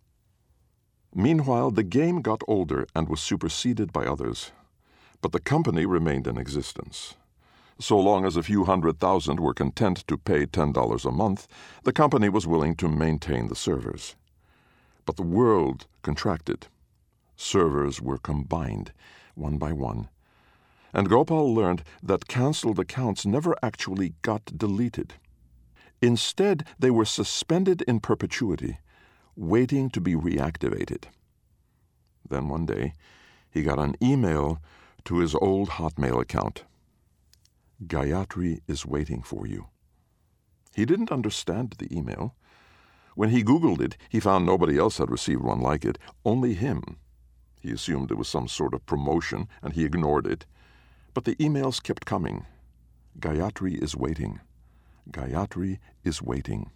Meanwhile, 1.15 1.73
the 1.73 1.83
game 1.83 2.23
got 2.23 2.43
older 2.49 2.87
and 2.95 3.07
was 3.07 3.21
superseded 3.21 3.93
by 3.93 4.07
others 4.07 4.50
but 5.21 5.33
the 5.33 5.41
company 5.41 5.85
remained 5.85 6.27
in 6.27 6.38
existence. 6.38 7.15
So 7.81 7.99
long 7.99 8.25
as 8.25 8.37
a 8.37 8.43
few 8.43 8.65
hundred 8.65 8.99
thousand 8.99 9.41
were 9.41 9.55
content 9.55 10.07
to 10.09 10.17
pay 10.17 10.47
$10 10.47 11.05
a 11.05 11.11
month, 11.11 11.47
the 11.85 11.93
company 11.93 12.29
was 12.29 12.47
willing 12.47 12.75
to 12.77 12.88
maintain 12.88 13.49
the 13.49 13.55
servers. 13.55 14.17
But 15.07 15.17
the 15.17 15.23
world 15.23 15.87
contracted. 16.03 16.67
Servers 17.40 18.02
were 18.02 18.18
combined, 18.18 18.92
one 19.37 19.59
by 19.59 19.73
one. 19.73 20.09
And 20.92 21.09
Gopal 21.09 21.54
learned 21.54 21.85
that 22.02 22.26
cancelled 22.26 22.80
accounts 22.80 23.25
never 23.25 23.54
actually 23.62 24.14
got 24.23 24.59
deleted. 24.59 25.14
Instead, 26.02 26.66
they 26.80 26.90
were 26.90 27.04
suspended 27.04 27.83
in 27.83 28.00
perpetuity, 28.00 28.78
waiting 29.37 29.88
to 29.90 30.00
be 30.00 30.14
reactivated. 30.14 31.04
Then 32.28 32.49
one 32.49 32.66
day, 32.66 32.92
he 33.49 33.62
got 33.62 33.78
an 33.78 33.95
email 34.02 34.61
to 35.04 35.18
his 35.18 35.37
old 35.37 35.71
Hotmail 35.71 36.21
account. 36.21 36.64
Gayatri 37.87 38.62
is 38.66 38.85
waiting 38.85 39.23
for 39.23 39.47
you. 39.47 39.68
He 40.75 40.85
didn't 40.85 41.12
understand 41.12 41.76
the 41.78 41.97
email. 41.97 42.35
When 43.14 43.30
he 43.30 43.45
Googled 43.45 43.80
it, 43.80 43.97
he 44.09 44.18
found 44.18 44.45
nobody 44.45 44.76
else 44.76 44.99
had 44.99 45.11
received 45.11 45.42
one 45.42 45.61
like 45.61 45.85
it, 45.85 45.99
only 46.25 46.54
him. 46.54 46.99
He 47.61 47.73
assumed 47.73 48.11
it 48.11 48.19
was 48.19 48.29
some 48.29 48.49
sort 48.49 48.75
of 48.75 48.87
promotion, 48.87 49.49
and 49.62 49.73
he 49.73 49.85
ignored 49.85 50.27
it. 50.27 50.47
But 51.15 51.25
the 51.25 51.37
emails 51.37 51.83
kept 51.83 52.07
coming. 52.07 52.47
Gayatri 53.19 53.83
is 53.83 53.97
waiting. 53.97 54.41
Gayatri 55.11 55.79
is 56.05 56.23
waiting. 56.23 56.71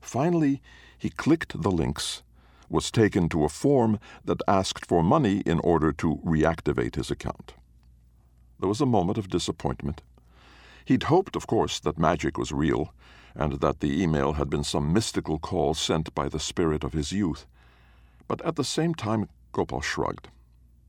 Finally, 0.00 0.60
he 0.98 1.10
clicked 1.10 1.60
the 1.62 1.70
links 1.70 2.22
was 2.68 2.90
taken 2.90 3.28
to 3.28 3.44
a 3.44 3.48
form 3.48 3.98
that 4.24 4.42
asked 4.48 4.86
for 4.86 5.02
money 5.02 5.42
in 5.46 5.60
order 5.60 5.92
to 5.92 6.16
reactivate 6.24 6.96
his 6.96 7.10
account. 7.10 7.54
There 8.58 8.68
was 8.68 8.80
a 8.80 8.86
moment 8.86 9.18
of 9.18 9.28
disappointment. 9.28 10.02
He'd 10.84 11.04
hoped, 11.04 11.36
of 11.36 11.46
course, 11.46 11.80
that 11.80 11.98
magic 11.98 12.36
was 12.36 12.52
real, 12.52 12.92
and 13.34 13.54
that 13.60 13.80
the 13.80 14.02
email 14.02 14.34
had 14.34 14.50
been 14.50 14.64
some 14.64 14.92
mystical 14.92 15.38
call 15.38 15.74
sent 15.74 16.14
by 16.14 16.28
the 16.28 16.40
spirit 16.40 16.84
of 16.84 16.92
his 16.92 17.12
youth. 17.12 17.46
But 18.28 18.44
at 18.44 18.56
the 18.56 18.64
same 18.64 18.94
time, 18.94 19.28
Gopal 19.54 19.80
shrugged. 19.80 20.28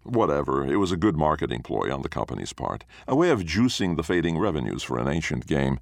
Whatever, 0.04 0.66
it 0.66 0.76
was 0.76 0.92
a 0.92 0.98
good 0.98 1.16
marketing 1.16 1.62
ploy 1.62 1.94
on 1.94 2.02
the 2.02 2.10
company's 2.10 2.52
part, 2.52 2.84
a 3.08 3.16
way 3.16 3.30
of 3.30 3.46
juicing 3.46 3.96
the 3.96 4.04
fading 4.04 4.38
revenues 4.38 4.84
for 4.84 5.00
an 5.00 5.08
ancient 5.08 5.48
game, 5.48 5.80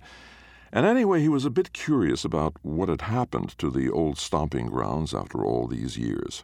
and 0.72 0.86
anyway, 0.86 1.22
he 1.22 1.30
was 1.30 1.46
a 1.46 1.52
bit 1.52 1.72
curious 1.72 2.26
about 2.26 2.58
what 2.64 2.90
had 2.90 3.02
happened 3.02 3.56
to 3.60 3.70
the 3.70 3.92
old 3.92 4.18
stomping 4.18 4.68
grounds 4.68 5.14
after 5.14 5.46
all 5.46 5.68
these 5.68 5.98
years. 5.98 6.44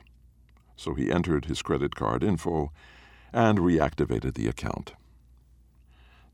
So 0.76 0.94
he 0.94 1.12
entered 1.12 1.46
his 1.46 1.64
credit 1.64 1.96
card 1.96 2.24
info 2.24 2.72
and 3.34 3.58
reactivated 3.58 4.36
the 4.36 4.48
account. 4.48 4.94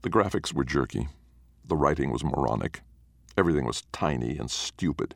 The 0.01 0.09
graphics 0.09 0.53
were 0.53 0.65
jerky. 0.65 1.07
The 1.63 1.77
writing 1.77 2.11
was 2.11 2.23
moronic. 2.23 2.81
Everything 3.37 3.65
was 3.65 3.83
tiny 3.93 4.37
and 4.37 4.51
stupid. 4.51 5.15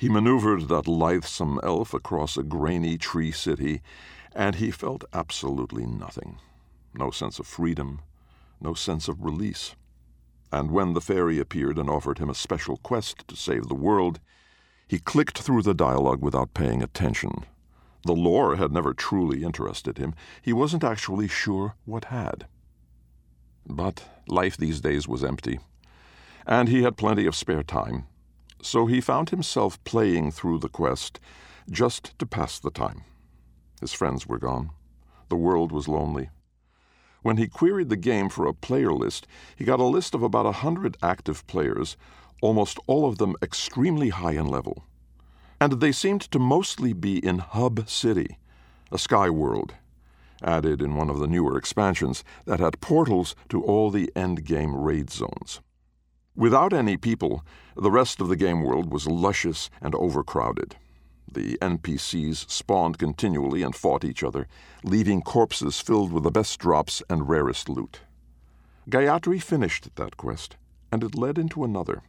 He 0.00 0.08
maneuvered 0.08 0.68
that 0.68 0.88
lithesome 0.88 1.60
elf 1.62 1.92
across 1.92 2.38
a 2.38 2.42
grainy 2.42 2.96
tree 2.96 3.32
city, 3.32 3.82
and 4.34 4.54
he 4.54 4.70
felt 4.70 5.04
absolutely 5.12 5.84
nothing. 5.84 6.38
No 6.94 7.10
sense 7.10 7.38
of 7.38 7.46
freedom, 7.46 8.00
no 8.62 8.72
sense 8.72 9.08
of 9.08 9.22
release. 9.22 9.76
And 10.50 10.70
when 10.70 10.94
the 10.94 11.02
fairy 11.02 11.38
appeared 11.38 11.76
and 11.76 11.90
offered 11.90 12.16
him 12.16 12.30
a 12.30 12.34
special 12.34 12.78
quest 12.78 13.28
to 13.28 13.36
save 13.36 13.68
the 13.68 13.74
world, 13.74 14.20
he 14.88 14.98
clicked 14.98 15.36
through 15.36 15.60
the 15.60 15.74
dialogue 15.74 16.22
without 16.22 16.54
paying 16.54 16.82
attention. 16.82 17.44
The 18.06 18.14
lore 18.14 18.56
had 18.56 18.72
never 18.72 18.94
truly 18.94 19.44
interested 19.44 19.98
him. 19.98 20.14
He 20.40 20.54
wasn't 20.54 20.82
actually 20.82 21.28
sure 21.28 21.74
what 21.84 22.06
had. 22.06 22.46
But 23.66 24.04
life 24.26 24.56
these 24.56 24.80
days 24.80 25.06
was 25.06 25.22
empty, 25.22 25.60
and 26.46 26.70
he 26.70 26.84
had 26.84 26.96
plenty 26.96 27.26
of 27.26 27.36
spare 27.36 27.62
time, 27.62 28.06
so 28.62 28.86
he 28.86 29.00
found 29.00 29.30
himself 29.30 29.82
playing 29.84 30.30
through 30.30 30.58
the 30.58 30.68
quest 30.68 31.20
just 31.70 32.18
to 32.18 32.26
pass 32.26 32.58
the 32.58 32.70
time. 32.70 33.04
His 33.80 33.92
friends 33.92 34.26
were 34.26 34.38
gone. 34.38 34.70
The 35.28 35.36
world 35.36 35.72
was 35.72 35.88
lonely. 35.88 36.30
When 37.22 37.36
he 37.36 37.48
queried 37.48 37.88
the 37.88 37.96
game 37.96 38.28
for 38.28 38.46
a 38.46 38.54
player 38.54 38.92
list, 38.92 39.26
he 39.54 39.64
got 39.64 39.80
a 39.80 39.84
list 39.84 40.14
of 40.14 40.22
about 40.22 40.46
a 40.46 40.52
hundred 40.52 40.96
active 41.02 41.46
players, 41.46 41.96
almost 42.40 42.78
all 42.86 43.06
of 43.06 43.18
them 43.18 43.36
extremely 43.42 44.08
high 44.08 44.32
in 44.32 44.46
level. 44.46 44.84
And 45.60 45.74
they 45.74 45.92
seemed 45.92 46.22
to 46.22 46.38
mostly 46.38 46.92
be 46.94 47.18
in 47.18 47.38
Hub 47.38 47.88
City, 47.88 48.38
a 48.90 48.98
sky 48.98 49.28
world, 49.28 49.74
added 50.42 50.80
in 50.80 50.96
one 50.96 51.10
of 51.10 51.18
the 51.18 51.26
newer 51.26 51.58
expansions 51.58 52.24
that 52.46 52.60
had 52.60 52.80
portals 52.80 53.34
to 53.50 53.62
all 53.62 53.90
the 53.90 54.10
endgame 54.16 54.72
raid 54.74 55.10
zones. 55.10 55.60
Without 56.40 56.72
any 56.72 56.96
people, 56.96 57.44
the 57.76 57.90
rest 57.90 58.18
of 58.18 58.28
the 58.28 58.34
game 58.34 58.62
world 58.62 58.90
was 58.90 59.06
luscious 59.06 59.68
and 59.82 59.94
overcrowded. 59.94 60.74
The 61.30 61.58
NPCs 61.58 62.50
spawned 62.50 62.96
continually 62.96 63.62
and 63.62 63.76
fought 63.76 64.06
each 64.06 64.24
other, 64.24 64.48
leaving 64.82 65.20
corpses 65.20 65.80
filled 65.80 66.14
with 66.14 66.22
the 66.22 66.30
best 66.30 66.58
drops 66.58 67.02
and 67.10 67.28
rarest 67.28 67.68
loot. 67.68 68.00
Gayatri 68.88 69.38
finished 69.42 69.94
that 69.96 70.16
quest, 70.16 70.56
and 70.90 71.04
it 71.04 71.14
led 71.14 71.36
into 71.36 71.62
another. 71.62 72.00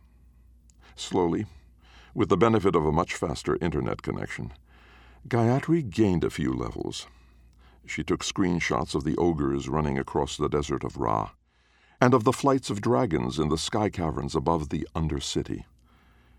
Slowly, 0.95 1.45
with 2.13 2.29
the 2.29 2.37
benefit 2.37 2.73
of 2.73 2.85
a 2.85 2.91
much 2.93 3.15
faster 3.15 3.57
internet 3.59 4.01
connection, 4.01 4.53
Gayatri 5.27 5.89
gained 5.89 6.23
a 6.23 6.29
few 6.29 6.53
levels. 6.53 7.05
She 7.85 8.01
took 8.01 8.23
screenshots 8.23 8.95
of 8.95 9.03
the 9.03 9.17
ogres 9.17 9.67
running 9.67 9.99
across 9.99 10.37
the 10.37 10.47
desert 10.47 10.85
of 10.85 10.95
Ra, 10.95 11.31
and 12.01 12.15
of 12.15 12.23
the 12.23 12.33
flights 12.33 12.71
of 12.71 12.81
dragons 12.81 13.37
in 13.37 13.49
the 13.49 13.57
sky 13.59 13.87
caverns 13.87 14.35
above 14.35 14.69
the 14.69 14.87
Undercity. 14.95 15.65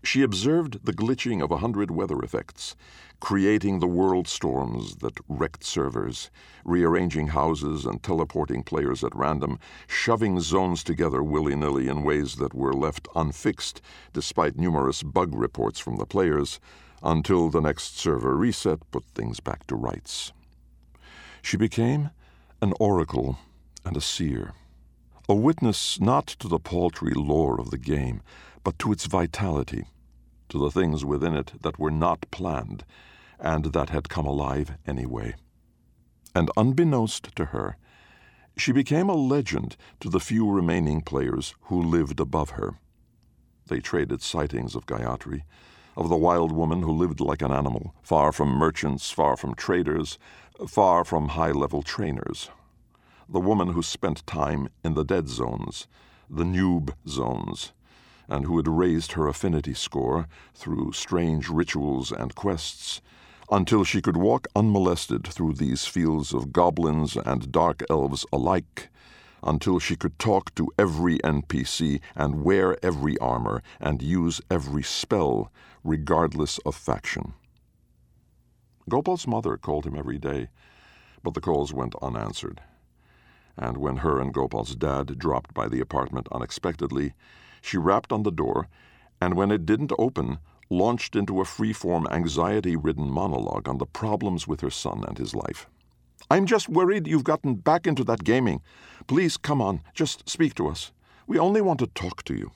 She 0.03 0.21
observed 0.21 0.85
the 0.85 0.91
glitching 0.91 1.41
of 1.41 1.51
a 1.51 1.59
hundred 1.59 1.89
weather 1.89 2.19
effects, 2.19 2.75
creating 3.21 3.79
the 3.79 3.87
world 3.87 4.27
storms 4.27 4.97
that 4.97 5.17
wrecked 5.29 5.63
servers, 5.63 6.29
rearranging 6.65 7.27
houses 7.27 7.85
and 7.85 8.03
teleporting 8.03 8.63
players 8.63 9.05
at 9.05 9.15
random, 9.15 9.57
shoving 9.87 10.41
zones 10.41 10.83
together 10.83 11.23
willy 11.23 11.55
nilly 11.55 11.87
in 11.87 12.03
ways 12.03 12.35
that 12.35 12.53
were 12.53 12.73
left 12.73 13.07
unfixed 13.15 13.81
despite 14.11 14.57
numerous 14.57 15.01
bug 15.01 15.33
reports 15.33 15.79
from 15.79 15.95
the 15.95 16.05
players, 16.05 16.59
until 17.01 17.49
the 17.49 17.61
next 17.61 17.97
server 17.97 18.35
reset 18.35 18.79
put 18.91 19.05
things 19.15 19.39
back 19.39 19.65
to 19.67 19.77
rights. 19.77 20.33
She 21.41 21.55
became 21.55 22.09
an 22.61 22.73
oracle 22.81 23.37
and 23.85 23.95
a 23.95 24.01
seer, 24.01 24.53
a 25.29 25.35
witness 25.35 25.99
not 25.99 26.27
to 26.27 26.47
the 26.47 26.59
paltry 26.59 27.13
lore 27.13 27.59
of 27.59 27.71
the 27.71 27.77
game, 27.77 28.21
but 28.63 28.77
to 28.79 28.91
its 28.91 29.05
vitality 29.05 29.85
to 30.53 30.59
the 30.59 30.69
things 30.69 31.03
within 31.03 31.35
it 31.35 31.51
that 31.63 31.79
were 31.79 31.89
not 31.89 32.29
planned 32.29 32.85
and 33.39 33.73
that 33.73 33.89
had 33.89 34.07
come 34.07 34.27
alive 34.27 34.77
anyway. 34.85 35.33
And 36.35 36.51
unbeknownst 36.55 37.35
to 37.35 37.45
her, 37.45 37.75
she 38.55 38.71
became 38.71 39.09
a 39.09 39.15
legend 39.15 39.75
to 39.99 40.09
the 40.09 40.19
few 40.19 40.47
remaining 40.47 41.01
players 41.01 41.55
who 41.61 41.81
lived 41.81 42.19
above 42.19 42.51
her. 42.51 42.75
They 43.65 43.79
traded 43.79 44.21
sightings 44.21 44.75
of 44.75 44.85
Gayatri, 44.85 45.41
of 45.97 46.09
the 46.09 46.15
wild 46.15 46.51
woman 46.51 46.83
who 46.83 46.91
lived 46.91 47.19
like 47.19 47.41
an 47.41 47.51
animal, 47.51 47.95
far 48.03 48.31
from 48.31 48.49
merchants, 48.49 49.09
far 49.09 49.35
from 49.35 49.55
traders, 49.55 50.19
far 50.67 51.03
from 51.03 51.29
high 51.29 51.51
level 51.51 51.81
trainers. 51.81 52.51
The 53.29 53.39
woman 53.39 53.69
who 53.69 53.81
spent 53.81 54.27
time 54.27 54.69
in 54.83 54.95
the 54.95 55.05
dead 55.05 55.29
zones, 55.29 55.87
the 56.29 56.43
noob 56.43 56.93
zones, 57.07 57.71
and 58.27 58.45
who 58.45 58.57
had 58.57 58.67
raised 58.67 59.13
her 59.13 59.27
affinity 59.27 59.73
score 59.73 60.27
through 60.53 60.93
strange 60.93 61.49
rituals 61.49 62.11
and 62.11 62.35
quests 62.35 63.01
until 63.49 63.83
she 63.83 64.01
could 64.01 64.17
walk 64.17 64.47
unmolested 64.55 65.27
through 65.27 65.53
these 65.53 65.85
fields 65.85 66.33
of 66.33 66.51
goblins 66.51 67.15
and 67.15 67.51
dark 67.51 67.83
elves 67.89 68.25
alike, 68.31 68.89
until 69.43 69.77
she 69.79 69.95
could 69.95 70.17
talk 70.17 70.53
to 70.55 70.69
every 70.79 71.19
NPC 71.19 71.99
and 72.15 72.43
wear 72.43 72.77
every 72.83 73.17
armor 73.19 73.61
and 73.79 74.01
use 74.01 74.41
every 74.49 74.83
spell, 74.83 75.51
regardless 75.83 76.57
of 76.59 76.75
faction. 76.75 77.33
Gopal's 78.89 79.27
mother 79.27 79.57
called 79.57 79.85
him 79.85 79.95
every 79.97 80.17
day, 80.17 80.49
but 81.21 81.33
the 81.33 81.41
calls 81.41 81.73
went 81.73 81.95
unanswered. 82.01 82.61
And 83.57 83.77
when 83.77 83.97
her 83.97 84.19
and 84.19 84.33
Gopal's 84.33 84.75
dad 84.75 85.19
dropped 85.19 85.53
by 85.53 85.67
the 85.67 85.79
apartment 85.79 86.27
unexpectedly, 86.31 87.13
she 87.61 87.77
rapped 87.77 88.11
on 88.11 88.23
the 88.23 88.31
door, 88.31 88.67
and 89.21 89.35
when 89.35 89.51
it 89.51 89.65
didn't 89.65 89.93
open, 89.97 90.39
launched 90.69 91.15
into 91.15 91.39
a 91.39 91.45
free-form, 91.45 92.07
anxiety-ridden 92.09 93.09
monologue 93.09 93.69
on 93.69 93.77
the 93.77 93.85
problems 93.85 94.47
with 94.47 94.61
her 94.61 94.69
son 94.69 95.03
and 95.07 95.17
his 95.17 95.35
life. 95.35 95.67
I'm 96.31 96.45
just 96.45 96.69
worried 96.69 97.07
you've 97.07 97.23
gotten 97.23 97.55
back 97.55 97.85
into 97.85 98.03
that 98.05 98.23
gaming. 98.23 98.61
Please 99.07 99.37
come 99.37 99.61
on, 99.61 99.81
just 99.93 100.27
speak 100.27 100.55
to 100.55 100.67
us. 100.67 100.91
We 101.27 101.37
only 101.37 101.61
want 101.61 101.79
to 101.79 101.87
talk 101.87 102.23
to 102.23 102.33
you. 102.33 102.51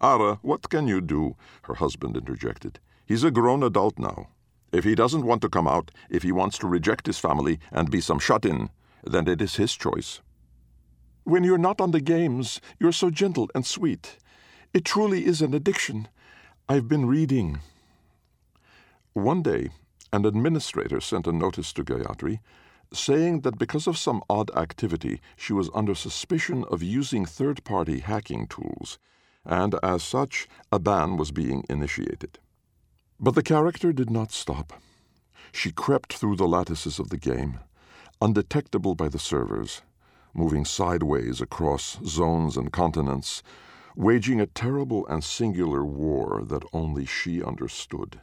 Ara, 0.00 0.38
what 0.42 0.68
can 0.68 0.88
you 0.88 1.00
do? 1.00 1.36
her 1.62 1.74
husband 1.74 2.16
interjected. 2.16 2.78
He's 3.06 3.24
a 3.24 3.30
grown 3.30 3.62
adult 3.62 3.98
now. 3.98 4.28
If 4.72 4.84
he 4.84 4.94
doesn't 4.94 5.26
want 5.26 5.42
to 5.42 5.48
come 5.48 5.68
out, 5.68 5.90
if 6.10 6.22
he 6.22 6.32
wants 6.32 6.58
to 6.58 6.66
reject 6.66 7.06
his 7.06 7.18
family 7.18 7.58
and 7.70 7.90
be 7.90 8.00
some 8.00 8.18
shut 8.18 8.44
in, 8.44 8.70
then 9.06 9.28
it 9.28 9.40
is 9.40 9.56
his 9.56 9.74
choice. 9.74 10.20
When 11.24 11.44
you're 11.44 11.58
not 11.58 11.80
on 11.80 11.90
the 11.90 12.00
games, 12.00 12.60
you're 12.78 12.92
so 12.92 13.10
gentle 13.10 13.50
and 13.54 13.64
sweet. 13.64 14.18
It 14.72 14.84
truly 14.84 15.24
is 15.26 15.40
an 15.40 15.54
addiction. 15.54 16.08
I've 16.68 16.88
been 16.88 17.06
reading. 17.06 17.60
One 19.12 19.42
day, 19.42 19.70
an 20.12 20.24
administrator 20.24 21.00
sent 21.00 21.26
a 21.26 21.32
notice 21.32 21.72
to 21.74 21.84
Gayatri 21.84 22.40
saying 22.92 23.40
that 23.40 23.58
because 23.58 23.86
of 23.86 23.98
some 23.98 24.22
odd 24.28 24.50
activity, 24.56 25.20
she 25.36 25.52
was 25.52 25.70
under 25.74 25.94
suspicion 25.94 26.64
of 26.70 26.82
using 26.82 27.24
third 27.24 27.64
party 27.64 28.00
hacking 28.00 28.46
tools, 28.46 28.98
and 29.44 29.74
as 29.82 30.02
such, 30.02 30.48
a 30.70 30.78
ban 30.78 31.16
was 31.16 31.30
being 31.30 31.64
initiated. 31.68 32.38
But 33.20 33.34
the 33.34 33.42
character 33.42 33.92
did 33.92 34.10
not 34.10 34.32
stop. 34.32 34.72
She 35.52 35.70
crept 35.70 36.14
through 36.14 36.36
the 36.36 36.48
lattices 36.48 36.98
of 36.98 37.10
the 37.10 37.18
game, 37.18 37.60
undetectable 38.20 38.94
by 38.94 39.08
the 39.08 39.18
servers 39.18 39.82
moving 40.34 40.64
sideways 40.64 41.40
across 41.40 41.98
zones 42.04 42.56
and 42.56 42.72
continents, 42.72 43.42
waging 43.94 44.40
a 44.40 44.46
terrible 44.46 45.06
and 45.06 45.22
singular 45.22 45.84
war 45.84 46.42
that 46.44 46.64
only 46.72 47.06
she 47.06 47.42
understood. 47.42 48.20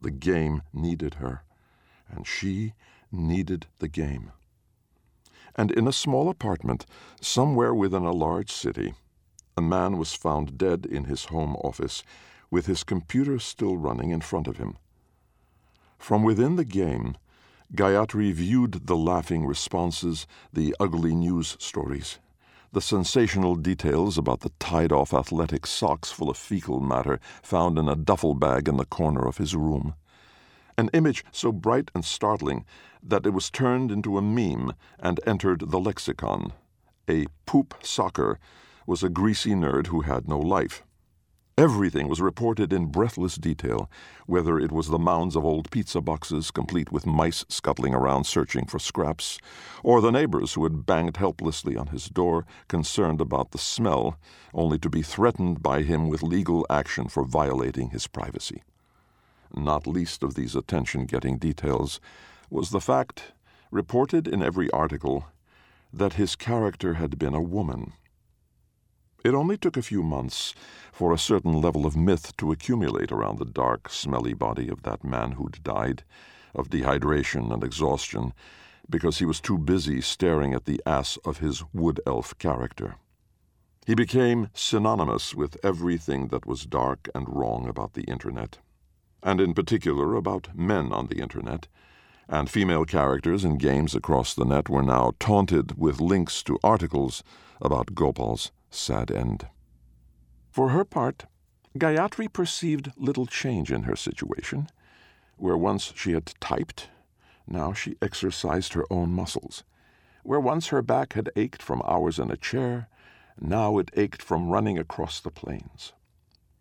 The 0.00 0.10
game 0.10 0.62
needed 0.72 1.14
her, 1.14 1.42
and 2.08 2.26
she 2.26 2.72
needed 3.12 3.66
the 3.78 3.88
game. 3.88 4.32
And 5.54 5.70
in 5.70 5.86
a 5.86 5.92
small 5.92 6.30
apartment, 6.30 6.86
somewhere 7.20 7.74
within 7.74 8.02
a 8.02 8.10
large 8.10 8.50
city, 8.50 8.94
a 9.56 9.62
man 9.62 9.98
was 9.98 10.14
found 10.14 10.58
dead 10.58 10.86
in 10.86 11.04
his 11.04 11.26
home 11.26 11.54
office, 11.56 12.02
with 12.50 12.66
his 12.66 12.82
computer 12.82 13.38
still 13.38 13.76
running 13.76 14.10
in 14.10 14.20
front 14.20 14.48
of 14.48 14.56
him. 14.56 14.78
From 15.98 16.22
within 16.22 16.56
the 16.56 16.64
game, 16.64 17.16
Gayatri 17.74 18.32
viewed 18.32 18.86
the 18.86 18.96
laughing 18.96 19.44
responses, 19.44 20.28
the 20.52 20.76
ugly 20.78 21.12
news 21.12 21.56
stories, 21.58 22.20
the 22.72 22.80
sensational 22.80 23.56
details 23.56 24.16
about 24.16 24.40
the 24.40 24.52
tied 24.60 24.92
off 24.92 25.12
athletic 25.12 25.66
socks 25.66 26.12
full 26.12 26.30
of 26.30 26.36
fecal 26.36 26.78
matter 26.78 27.18
found 27.42 27.76
in 27.76 27.88
a 27.88 27.96
duffel 27.96 28.34
bag 28.34 28.68
in 28.68 28.76
the 28.76 28.84
corner 28.84 29.26
of 29.26 29.38
his 29.38 29.56
room. 29.56 29.94
An 30.78 30.88
image 30.92 31.24
so 31.32 31.50
bright 31.50 31.90
and 31.96 32.04
startling 32.04 32.64
that 33.02 33.26
it 33.26 33.30
was 33.30 33.50
turned 33.50 33.90
into 33.90 34.18
a 34.18 34.22
meme 34.22 34.74
and 35.00 35.18
entered 35.26 35.70
the 35.70 35.80
lexicon. 35.80 36.52
A 37.08 37.26
poop 37.44 37.74
socker 37.82 38.36
was 38.86 39.02
a 39.02 39.08
greasy 39.08 39.52
nerd 39.52 39.88
who 39.88 40.02
had 40.02 40.28
no 40.28 40.38
life. 40.38 40.84
Everything 41.56 42.08
was 42.08 42.20
reported 42.20 42.72
in 42.72 42.86
breathless 42.86 43.36
detail, 43.36 43.88
whether 44.26 44.58
it 44.58 44.72
was 44.72 44.88
the 44.88 44.98
mounds 44.98 45.36
of 45.36 45.44
old 45.44 45.70
pizza 45.70 46.00
boxes, 46.00 46.50
complete 46.50 46.90
with 46.90 47.06
mice 47.06 47.44
scuttling 47.48 47.94
around 47.94 48.24
searching 48.24 48.66
for 48.66 48.80
scraps, 48.80 49.38
or 49.84 50.00
the 50.00 50.10
neighbors 50.10 50.54
who 50.54 50.64
had 50.64 50.84
banged 50.84 51.16
helplessly 51.16 51.76
on 51.76 51.86
his 51.88 52.06
door, 52.06 52.44
concerned 52.66 53.20
about 53.20 53.52
the 53.52 53.58
smell, 53.58 54.18
only 54.52 54.80
to 54.80 54.90
be 54.90 55.00
threatened 55.00 55.62
by 55.62 55.82
him 55.82 56.08
with 56.08 56.24
legal 56.24 56.66
action 56.68 57.06
for 57.06 57.22
violating 57.22 57.90
his 57.90 58.08
privacy. 58.08 58.64
Not 59.54 59.86
least 59.86 60.24
of 60.24 60.34
these 60.34 60.56
attention 60.56 61.06
getting 61.06 61.38
details 61.38 62.00
was 62.50 62.70
the 62.70 62.80
fact, 62.80 63.32
reported 63.70 64.26
in 64.26 64.42
every 64.42 64.68
article, 64.72 65.26
that 65.92 66.14
his 66.14 66.34
character 66.34 66.94
had 66.94 67.16
been 67.16 67.34
a 67.34 67.40
woman. 67.40 67.92
It 69.24 69.32
only 69.32 69.56
took 69.56 69.78
a 69.78 69.82
few 69.82 70.02
months 70.02 70.54
for 70.92 71.10
a 71.10 71.18
certain 71.18 71.58
level 71.58 71.86
of 71.86 71.96
myth 71.96 72.36
to 72.36 72.52
accumulate 72.52 73.10
around 73.10 73.38
the 73.38 73.46
dark, 73.46 73.88
smelly 73.88 74.34
body 74.34 74.68
of 74.68 74.82
that 74.82 75.02
man 75.02 75.32
who'd 75.32 75.62
died 75.64 76.04
of 76.54 76.68
dehydration 76.68 77.50
and 77.50 77.64
exhaustion 77.64 78.34
because 78.88 79.20
he 79.20 79.24
was 79.24 79.40
too 79.40 79.56
busy 79.56 80.02
staring 80.02 80.52
at 80.52 80.66
the 80.66 80.78
ass 80.84 81.16
of 81.24 81.38
his 81.38 81.64
wood 81.72 82.00
elf 82.06 82.36
character. 82.36 82.96
He 83.86 83.94
became 83.94 84.50
synonymous 84.52 85.34
with 85.34 85.56
everything 85.64 86.28
that 86.28 86.44
was 86.44 86.66
dark 86.66 87.08
and 87.14 87.26
wrong 87.26 87.66
about 87.66 87.94
the 87.94 88.04
Internet, 88.04 88.58
and 89.22 89.40
in 89.40 89.54
particular 89.54 90.14
about 90.16 90.54
men 90.54 90.92
on 90.92 91.06
the 91.06 91.22
Internet, 91.22 91.66
and 92.28 92.50
female 92.50 92.84
characters 92.84 93.42
in 93.42 93.56
games 93.56 93.94
across 93.94 94.34
the 94.34 94.44
net 94.44 94.68
were 94.68 94.82
now 94.82 95.12
taunted 95.18 95.78
with 95.78 95.98
links 95.98 96.42
to 96.42 96.58
articles 96.62 97.22
about 97.62 97.94
Gopal's 97.94 98.52
sad 98.74 99.10
end. 99.10 99.48
For 100.50 100.70
her 100.70 100.84
part, 100.84 101.26
Gayatri 101.76 102.32
perceived 102.32 102.92
little 102.96 103.26
change 103.26 103.72
in 103.72 103.84
her 103.84 103.96
situation. 103.96 104.68
Where 105.36 105.56
once 105.56 105.92
she 105.96 106.12
had 106.12 106.32
typed, 106.40 106.88
now 107.46 107.72
she 107.72 107.96
exercised 108.00 108.74
her 108.74 108.86
own 108.90 109.10
muscles. 109.10 109.64
Where 110.22 110.40
once 110.40 110.68
her 110.68 110.82
back 110.82 111.14
had 111.14 111.30
ached 111.36 111.62
from 111.62 111.82
hours 111.84 112.18
in 112.18 112.30
a 112.30 112.36
chair, 112.36 112.88
now 113.40 113.78
it 113.78 113.90
ached 113.94 114.22
from 114.22 114.48
running 114.48 114.78
across 114.78 115.20
the 115.20 115.30
plains. 115.30 115.92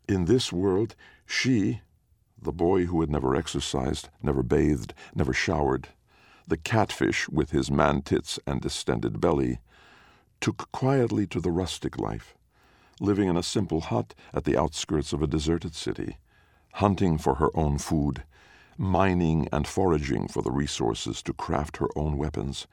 In 0.09 0.25
this 0.25 0.51
world, 0.51 0.95
she, 1.25 1.81
the 2.41 2.51
boy 2.51 2.85
who 2.85 2.99
had 3.01 3.09
never 3.09 3.35
exercised, 3.35 4.09
never 4.21 4.43
bathed, 4.43 4.93
never 5.15 5.33
showered, 5.33 5.89
the 6.47 6.57
catfish 6.57 7.29
with 7.29 7.51
his 7.51 7.71
man 7.71 8.01
tits 8.01 8.39
and 8.45 8.59
distended 8.59 9.21
belly, 9.21 9.59
took 10.43 10.69
quietly 10.73 11.25
to 11.25 11.39
the 11.39 11.49
rustic 11.49 11.97
life, 11.97 12.35
living 12.99 13.29
in 13.29 13.37
a 13.37 13.41
simple 13.41 13.79
hut 13.79 14.13
at 14.33 14.43
the 14.43 14.57
outskirts 14.57 15.13
of 15.13 15.23
a 15.23 15.27
deserted 15.27 15.73
city, 15.73 16.17
hunting 16.73 17.17
for 17.17 17.35
her 17.35 17.49
own 17.55 17.77
food, 17.77 18.23
mining 18.77 19.47
and 19.53 19.65
foraging 19.65 20.27
for 20.27 20.41
the 20.41 20.51
resources 20.51 21.21
to 21.23 21.31
craft 21.31 21.77
her 21.77 21.87
own 21.95 22.17
weapons, 22.17 22.67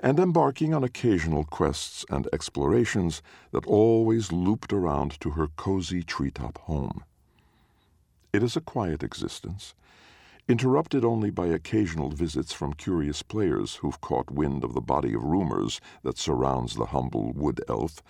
and 0.00 0.18
embarking 0.18 0.74
on 0.74 0.82
occasional 0.82 1.44
quests 1.44 2.04
and 2.10 2.26
explorations 2.32 3.22
that 3.52 3.64
always 3.64 4.32
looped 4.32 4.72
around 4.72 5.20
to 5.20 5.30
her 5.30 5.46
cozy 5.54 6.02
treetop 6.02 6.58
home. 6.62 7.04
It 8.32 8.42
is 8.42 8.56
a 8.56 8.60
quiet 8.60 9.04
existence, 9.04 9.72
interrupted 10.48 11.04
only 11.04 11.28
by 11.30 11.46
occasional 11.46 12.08
visits 12.08 12.54
from 12.54 12.72
curious 12.72 13.22
players 13.22 13.76
who've 13.76 14.00
caught 14.00 14.30
wind 14.30 14.64
of 14.64 14.72
the 14.72 14.80
body 14.80 15.12
of 15.12 15.22
rumors 15.22 15.78
that 16.02 16.16
surrounds 16.16 16.74
the 16.74 16.86
humble 16.86 17.32
wood 17.34 17.60
elf, 17.68 18.02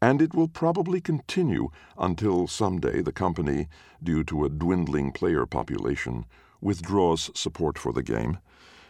and 0.00 0.22
it 0.22 0.34
will 0.34 0.48
probably 0.48 1.00
continue 1.00 1.68
until 1.98 2.46
some 2.46 2.78
day 2.78 3.00
the 3.00 3.12
company, 3.12 3.66
due 4.02 4.22
to 4.22 4.44
a 4.44 4.48
dwindling 4.48 5.10
player 5.10 5.46
population, 5.46 6.24
withdraws 6.60 7.30
support 7.34 7.76
for 7.76 7.92
the 7.92 8.02
game, 8.02 8.38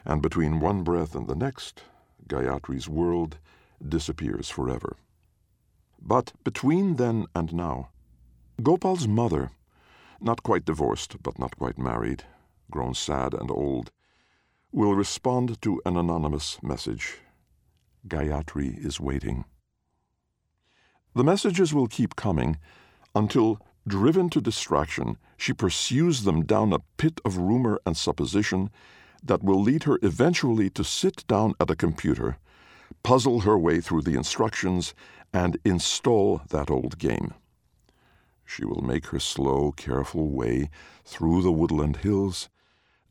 and 0.04 0.20
between 0.20 0.60
one 0.60 0.82
breath 0.82 1.14
and 1.14 1.26
the 1.26 1.34
next, 1.34 1.84
Gayatri's 2.28 2.88
world 2.88 3.38
disappears 3.86 4.50
forever. 4.50 4.96
But 6.00 6.32
between 6.44 6.96
then 6.96 7.26
and 7.34 7.54
now, 7.54 7.88
Gopal's 8.62 9.08
mother, 9.08 9.50
not 10.20 10.42
quite 10.42 10.64
divorced 10.64 11.22
but 11.22 11.38
not 11.38 11.56
quite 11.56 11.78
married, 11.78 12.24
grown 12.74 12.92
sad 12.92 13.32
and 13.34 13.52
old, 13.52 13.92
will 14.72 14.96
respond 14.96 15.62
to 15.62 15.80
an 15.86 15.96
anonymous 15.96 16.60
message. 16.60 17.18
Gayatri 18.08 18.84
is 18.84 18.98
waiting. 18.98 19.44
The 21.14 21.22
messages 21.22 21.72
will 21.72 21.86
keep 21.86 22.16
coming 22.16 22.58
until, 23.14 23.60
driven 23.86 24.28
to 24.30 24.40
distraction, 24.40 25.18
she 25.36 25.52
pursues 25.52 26.24
them 26.24 26.44
down 26.44 26.72
a 26.72 26.80
pit 26.96 27.20
of 27.24 27.38
rumor 27.38 27.78
and 27.86 27.96
supposition 27.96 28.70
that 29.22 29.44
will 29.44 29.62
lead 29.62 29.84
her 29.84 30.00
eventually 30.02 30.68
to 30.70 30.82
sit 30.82 31.24
down 31.28 31.54
at 31.60 31.70
a 31.70 31.76
computer, 31.76 32.38
puzzle 33.04 33.40
her 33.40 33.56
way 33.56 33.80
through 33.80 34.02
the 34.02 34.16
instructions, 34.16 34.94
and 35.32 35.58
install 35.64 36.42
that 36.50 36.72
old 36.72 36.98
game. 36.98 37.32
She 38.44 38.64
will 38.64 38.82
make 38.82 39.06
her 39.06 39.20
slow, 39.20 39.70
careful 39.70 40.28
way 40.28 40.70
through 41.04 41.42
the 41.42 41.52
woodland 41.52 41.98
hills, 41.98 42.48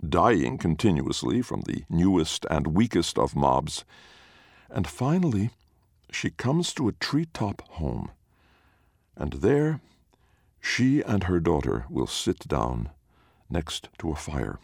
dying 0.07 0.57
continuously 0.57 1.41
from 1.41 1.61
the 1.61 1.83
newest 1.89 2.45
and 2.49 2.67
weakest 2.67 3.17
of 3.17 3.35
mobs, 3.35 3.85
and 4.69 4.87
finally 4.87 5.49
she 6.11 6.29
comes 6.29 6.73
to 6.73 6.87
a 6.87 6.93
tree-top 6.93 7.61
home, 7.71 8.11
and 9.15 9.33
there 9.33 9.79
she 10.59 11.01
and 11.01 11.25
her 11.25 11.39
daughter 11.39 11.85
will 11.89 12.07
sit 12.07 12.47
down 12.47 12.89
next 13.49 13.89
to 13.97 14.11
a 14.11 14.15
fire, 14.15 14.59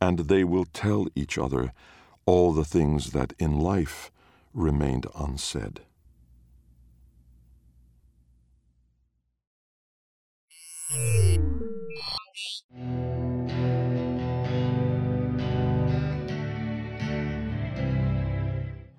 and 0.00 0.20
they 0.20 0.44
will 0.44 0.64
tell 0.64 1.06
each 1.14 1.38
other 1.38 1.72
all 2.26 2.52
the 2.52 2.64
things 2.64 3.12
that 3.12 3.32
in 3.38 3.58
life 3.60 4.10
remained 4.52 5.06
unsaid. 5.14 5.80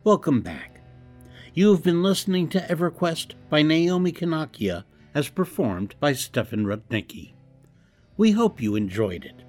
Welcome 0.05 0.41
back. 0.41 0.81
You 1.53 1.71
have 1.71 1.81
been 1.81 2.03
listening 2.03 2.49
to 2.49 2.59
EverQuest 2.59 3.35
by 3.49 3.61
Naomi 3.61 4.11
Kanakia 4.11 4.83
as 5.15 5.29
performed 5.29 5.95
by 6.01 6.11
Stefan 6.11 6.65
Rudnicki. 6.65 7.31
We 8.17 8.31
hope 8.31 8.61
you 8.61 8.75
enjoyed 8.75 9.23
it. 9.23 9.43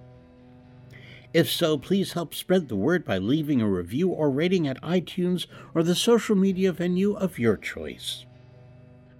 If 1.32 1.50
so, 1.50 1.76
please 1.76 2.12
help 2.12 2.36
spread 2.36 2.68
the 2.68 2.76
word 2.76 3.04
by 3.04 3.18
leaving 3.18 3.60
a 3.60 3.68
review 3.68 4.10
or 4.10 4.30
rating 4.30 4.68
at 4.68 4.80
iTunes 4.80 5.48
or 5.74 5.82
the 5.82 5.96
social 5.96 6.36
media 6.36 6.70
venue 6.70 7.16
of 7.16 7.36
your 7.36 7.56
choice. 7.56 8.24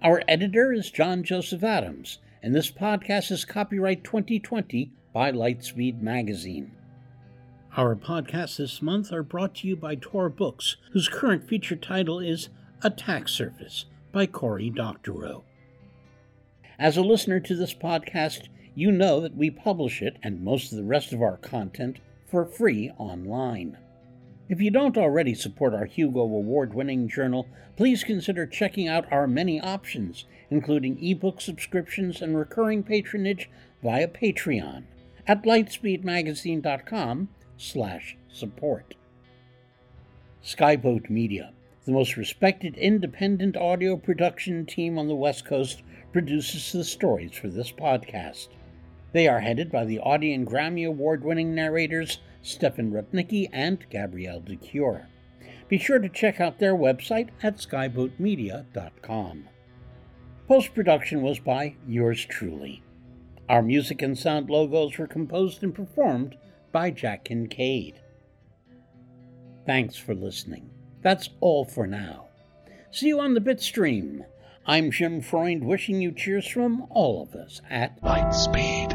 Our 0.01 0.23
editor 0.29 0.71
is 0.71 0.89
John 0.89 1.21
Joseph 1.21 1.65
Adams, 1.65 2.19
and 2.41 2.55
this 2.55 2.71
podcast 2.71 3.29
is 3.29 3.43
copyright 3.43 4.05
2020 4.05 4.89
by 5.11 5.33
Lightspeed 5.33 6.01
Magazine. 6.01 6.74
Our 7.77 7.93
podcasts 7.97 8.55
this 8.55 8.81
month 8.81 9.11
are 9.11 9.21
brought 9.21 9.55
to 9.55 9.67
you 9.67 9.75
by 9.75 9.95
Tor 9.95 10.29
Books, 10.29 10.77
whose 10.93 11.09
current 11.09 11.45
feature 11.45 11.75
title 11.75 12.21
is 12.21 12.47
Attack 12.81 13.27
Surface 13.27 13.83
by 14.13 14.27
Cory 14.27 14.69
Doctorow. 14.69 15.43
As 16.79 16.95
a 16.95 17.01
listener 17.01 17.41
to 17.41 17.53
this 17.53 17.73
podcast, 17.73 18.47
you 18.75 18.93
know 18.93 19.19
that 19.19 19.35
we 19.35 19.49
publish 19.49 20.01
it 20.01 20.15
and 20.23 20.41
most 20.41 20.71
of 20.71 20.77
the 20.77 20.85
rest 20.85 21.11
of 21.11 21.21
our 21.21 21.35
content 21.35 21.99
for 22.25 22.45
free 22.45 22.91
online. 22.97 23.77
If 24.47 24.61
you 24.61 24.71
don't 24.71 24.97
already 24.97 25.33
support 25.33 25.73
our 25.73 25.83
Hugo 25.83 26.21
Award 26.21 26.73
winning 26.73 27.09
journal, 27.09 27.45
please 27.75 28.05
consider 28.05 28.45
checking 28.47 28.87
out 28.87 29.11
our 29.11 29.27
many 29.27 29.59
options, 29.59 30.23
including 30.49 31.03
ebook 31.03 31.41
subscriptions 31.41 32.21
and 32.21 32.37
recurring 32.37 32.83
patronage 32.83 33.49
via 33.83 34.07
Patreon 34.07 34.83
at 35.27 35.43
lightspeedmagazine.com 35.43 37.27
slash 37.57 38.17
support. 38.31 38.95
Skyboat 40.43 41.09
Media, 41.09 41.53
the 41.85 41.91
most 41.91 42.17
respected 42.17 42.77
independent 42.77 43.57
audio 43.57 43.97
production 43.97 44.65
team 44.65 44.97
on 44.97 45.07
the 45.07 45.15
West 45.15 45.45
Coast, 45.45 45.81
produces 46.11 46.71
the 46.71 46.83
stories 46.83 47.33
for 47.33 47.47
this 47.47 47.71
podcast. 47.71 48.49
They 49.11 49.27
are 49.27 49.39
headed 49.39 49.71
by 49.71 49.85
the 49.85 49.99
Audie 49.99 50.33
and 50.33 50.45
Grammy 50.45 50.87
Award 50.87 51.23
winning 51.23 51.55
narrators 51.55 52.19
Stefan 52.41 52.91
Rudnicki 52.91 53.49
and 53.51 53.85
Gabrielle 53.89 54.41
de 54.41 54.55
Cuir. 54.55 55.07
Be 55.67 55.77
sure 55.77 55.99
to 55.99 56.09
check 56.09 56.39
out 56.39 56.59
their 56.59 56.75
website 56.75 57.29
at 57.41 57.57
skyboatmedia.com. 57.57 59.49
Post 60.47 60.75
production 60.75 61.21
was 61.23 61.39
by 61.39 61.75
yours 61.87 62.23
truly. 62.23 62.83
Our 63.49 63.63
music 63.63 64.01
and 64.01 64.17
sound 64.17 64.49
logos 64.49 64.97
were 64.97 65.07
composed 65.07 65.63
and 65.63 65.73
performed 65.73 66.35
by 66.75 66.91
Jack 66.91 67.23
Kincaid. 67.23 68.01
Thanks 69.65 69.95
for 69.95 70.13
listening. 70.13 70.69
That's 71.01 71.29
all 71.39 71.63
for 71.63 71.87
now. 71.87 72.25
See 72.91 73.07
you 73.07 73.21
on 73.21 73.33
the 73.33 73.39
Bitstream. 73.39 74.25
I'm 74.67 74.91
Jim 74.91 75.21
Freund 75.21 75.63
wishing 75.63 76.01
you 76.01 76.11
cheers 76.11 76.45
from 76.45 76.85
all 76.89 77.23
of 77.23 77.33
us 77.33 77.61
at 77.69 78.01
Lightspeed. 78.01 78.94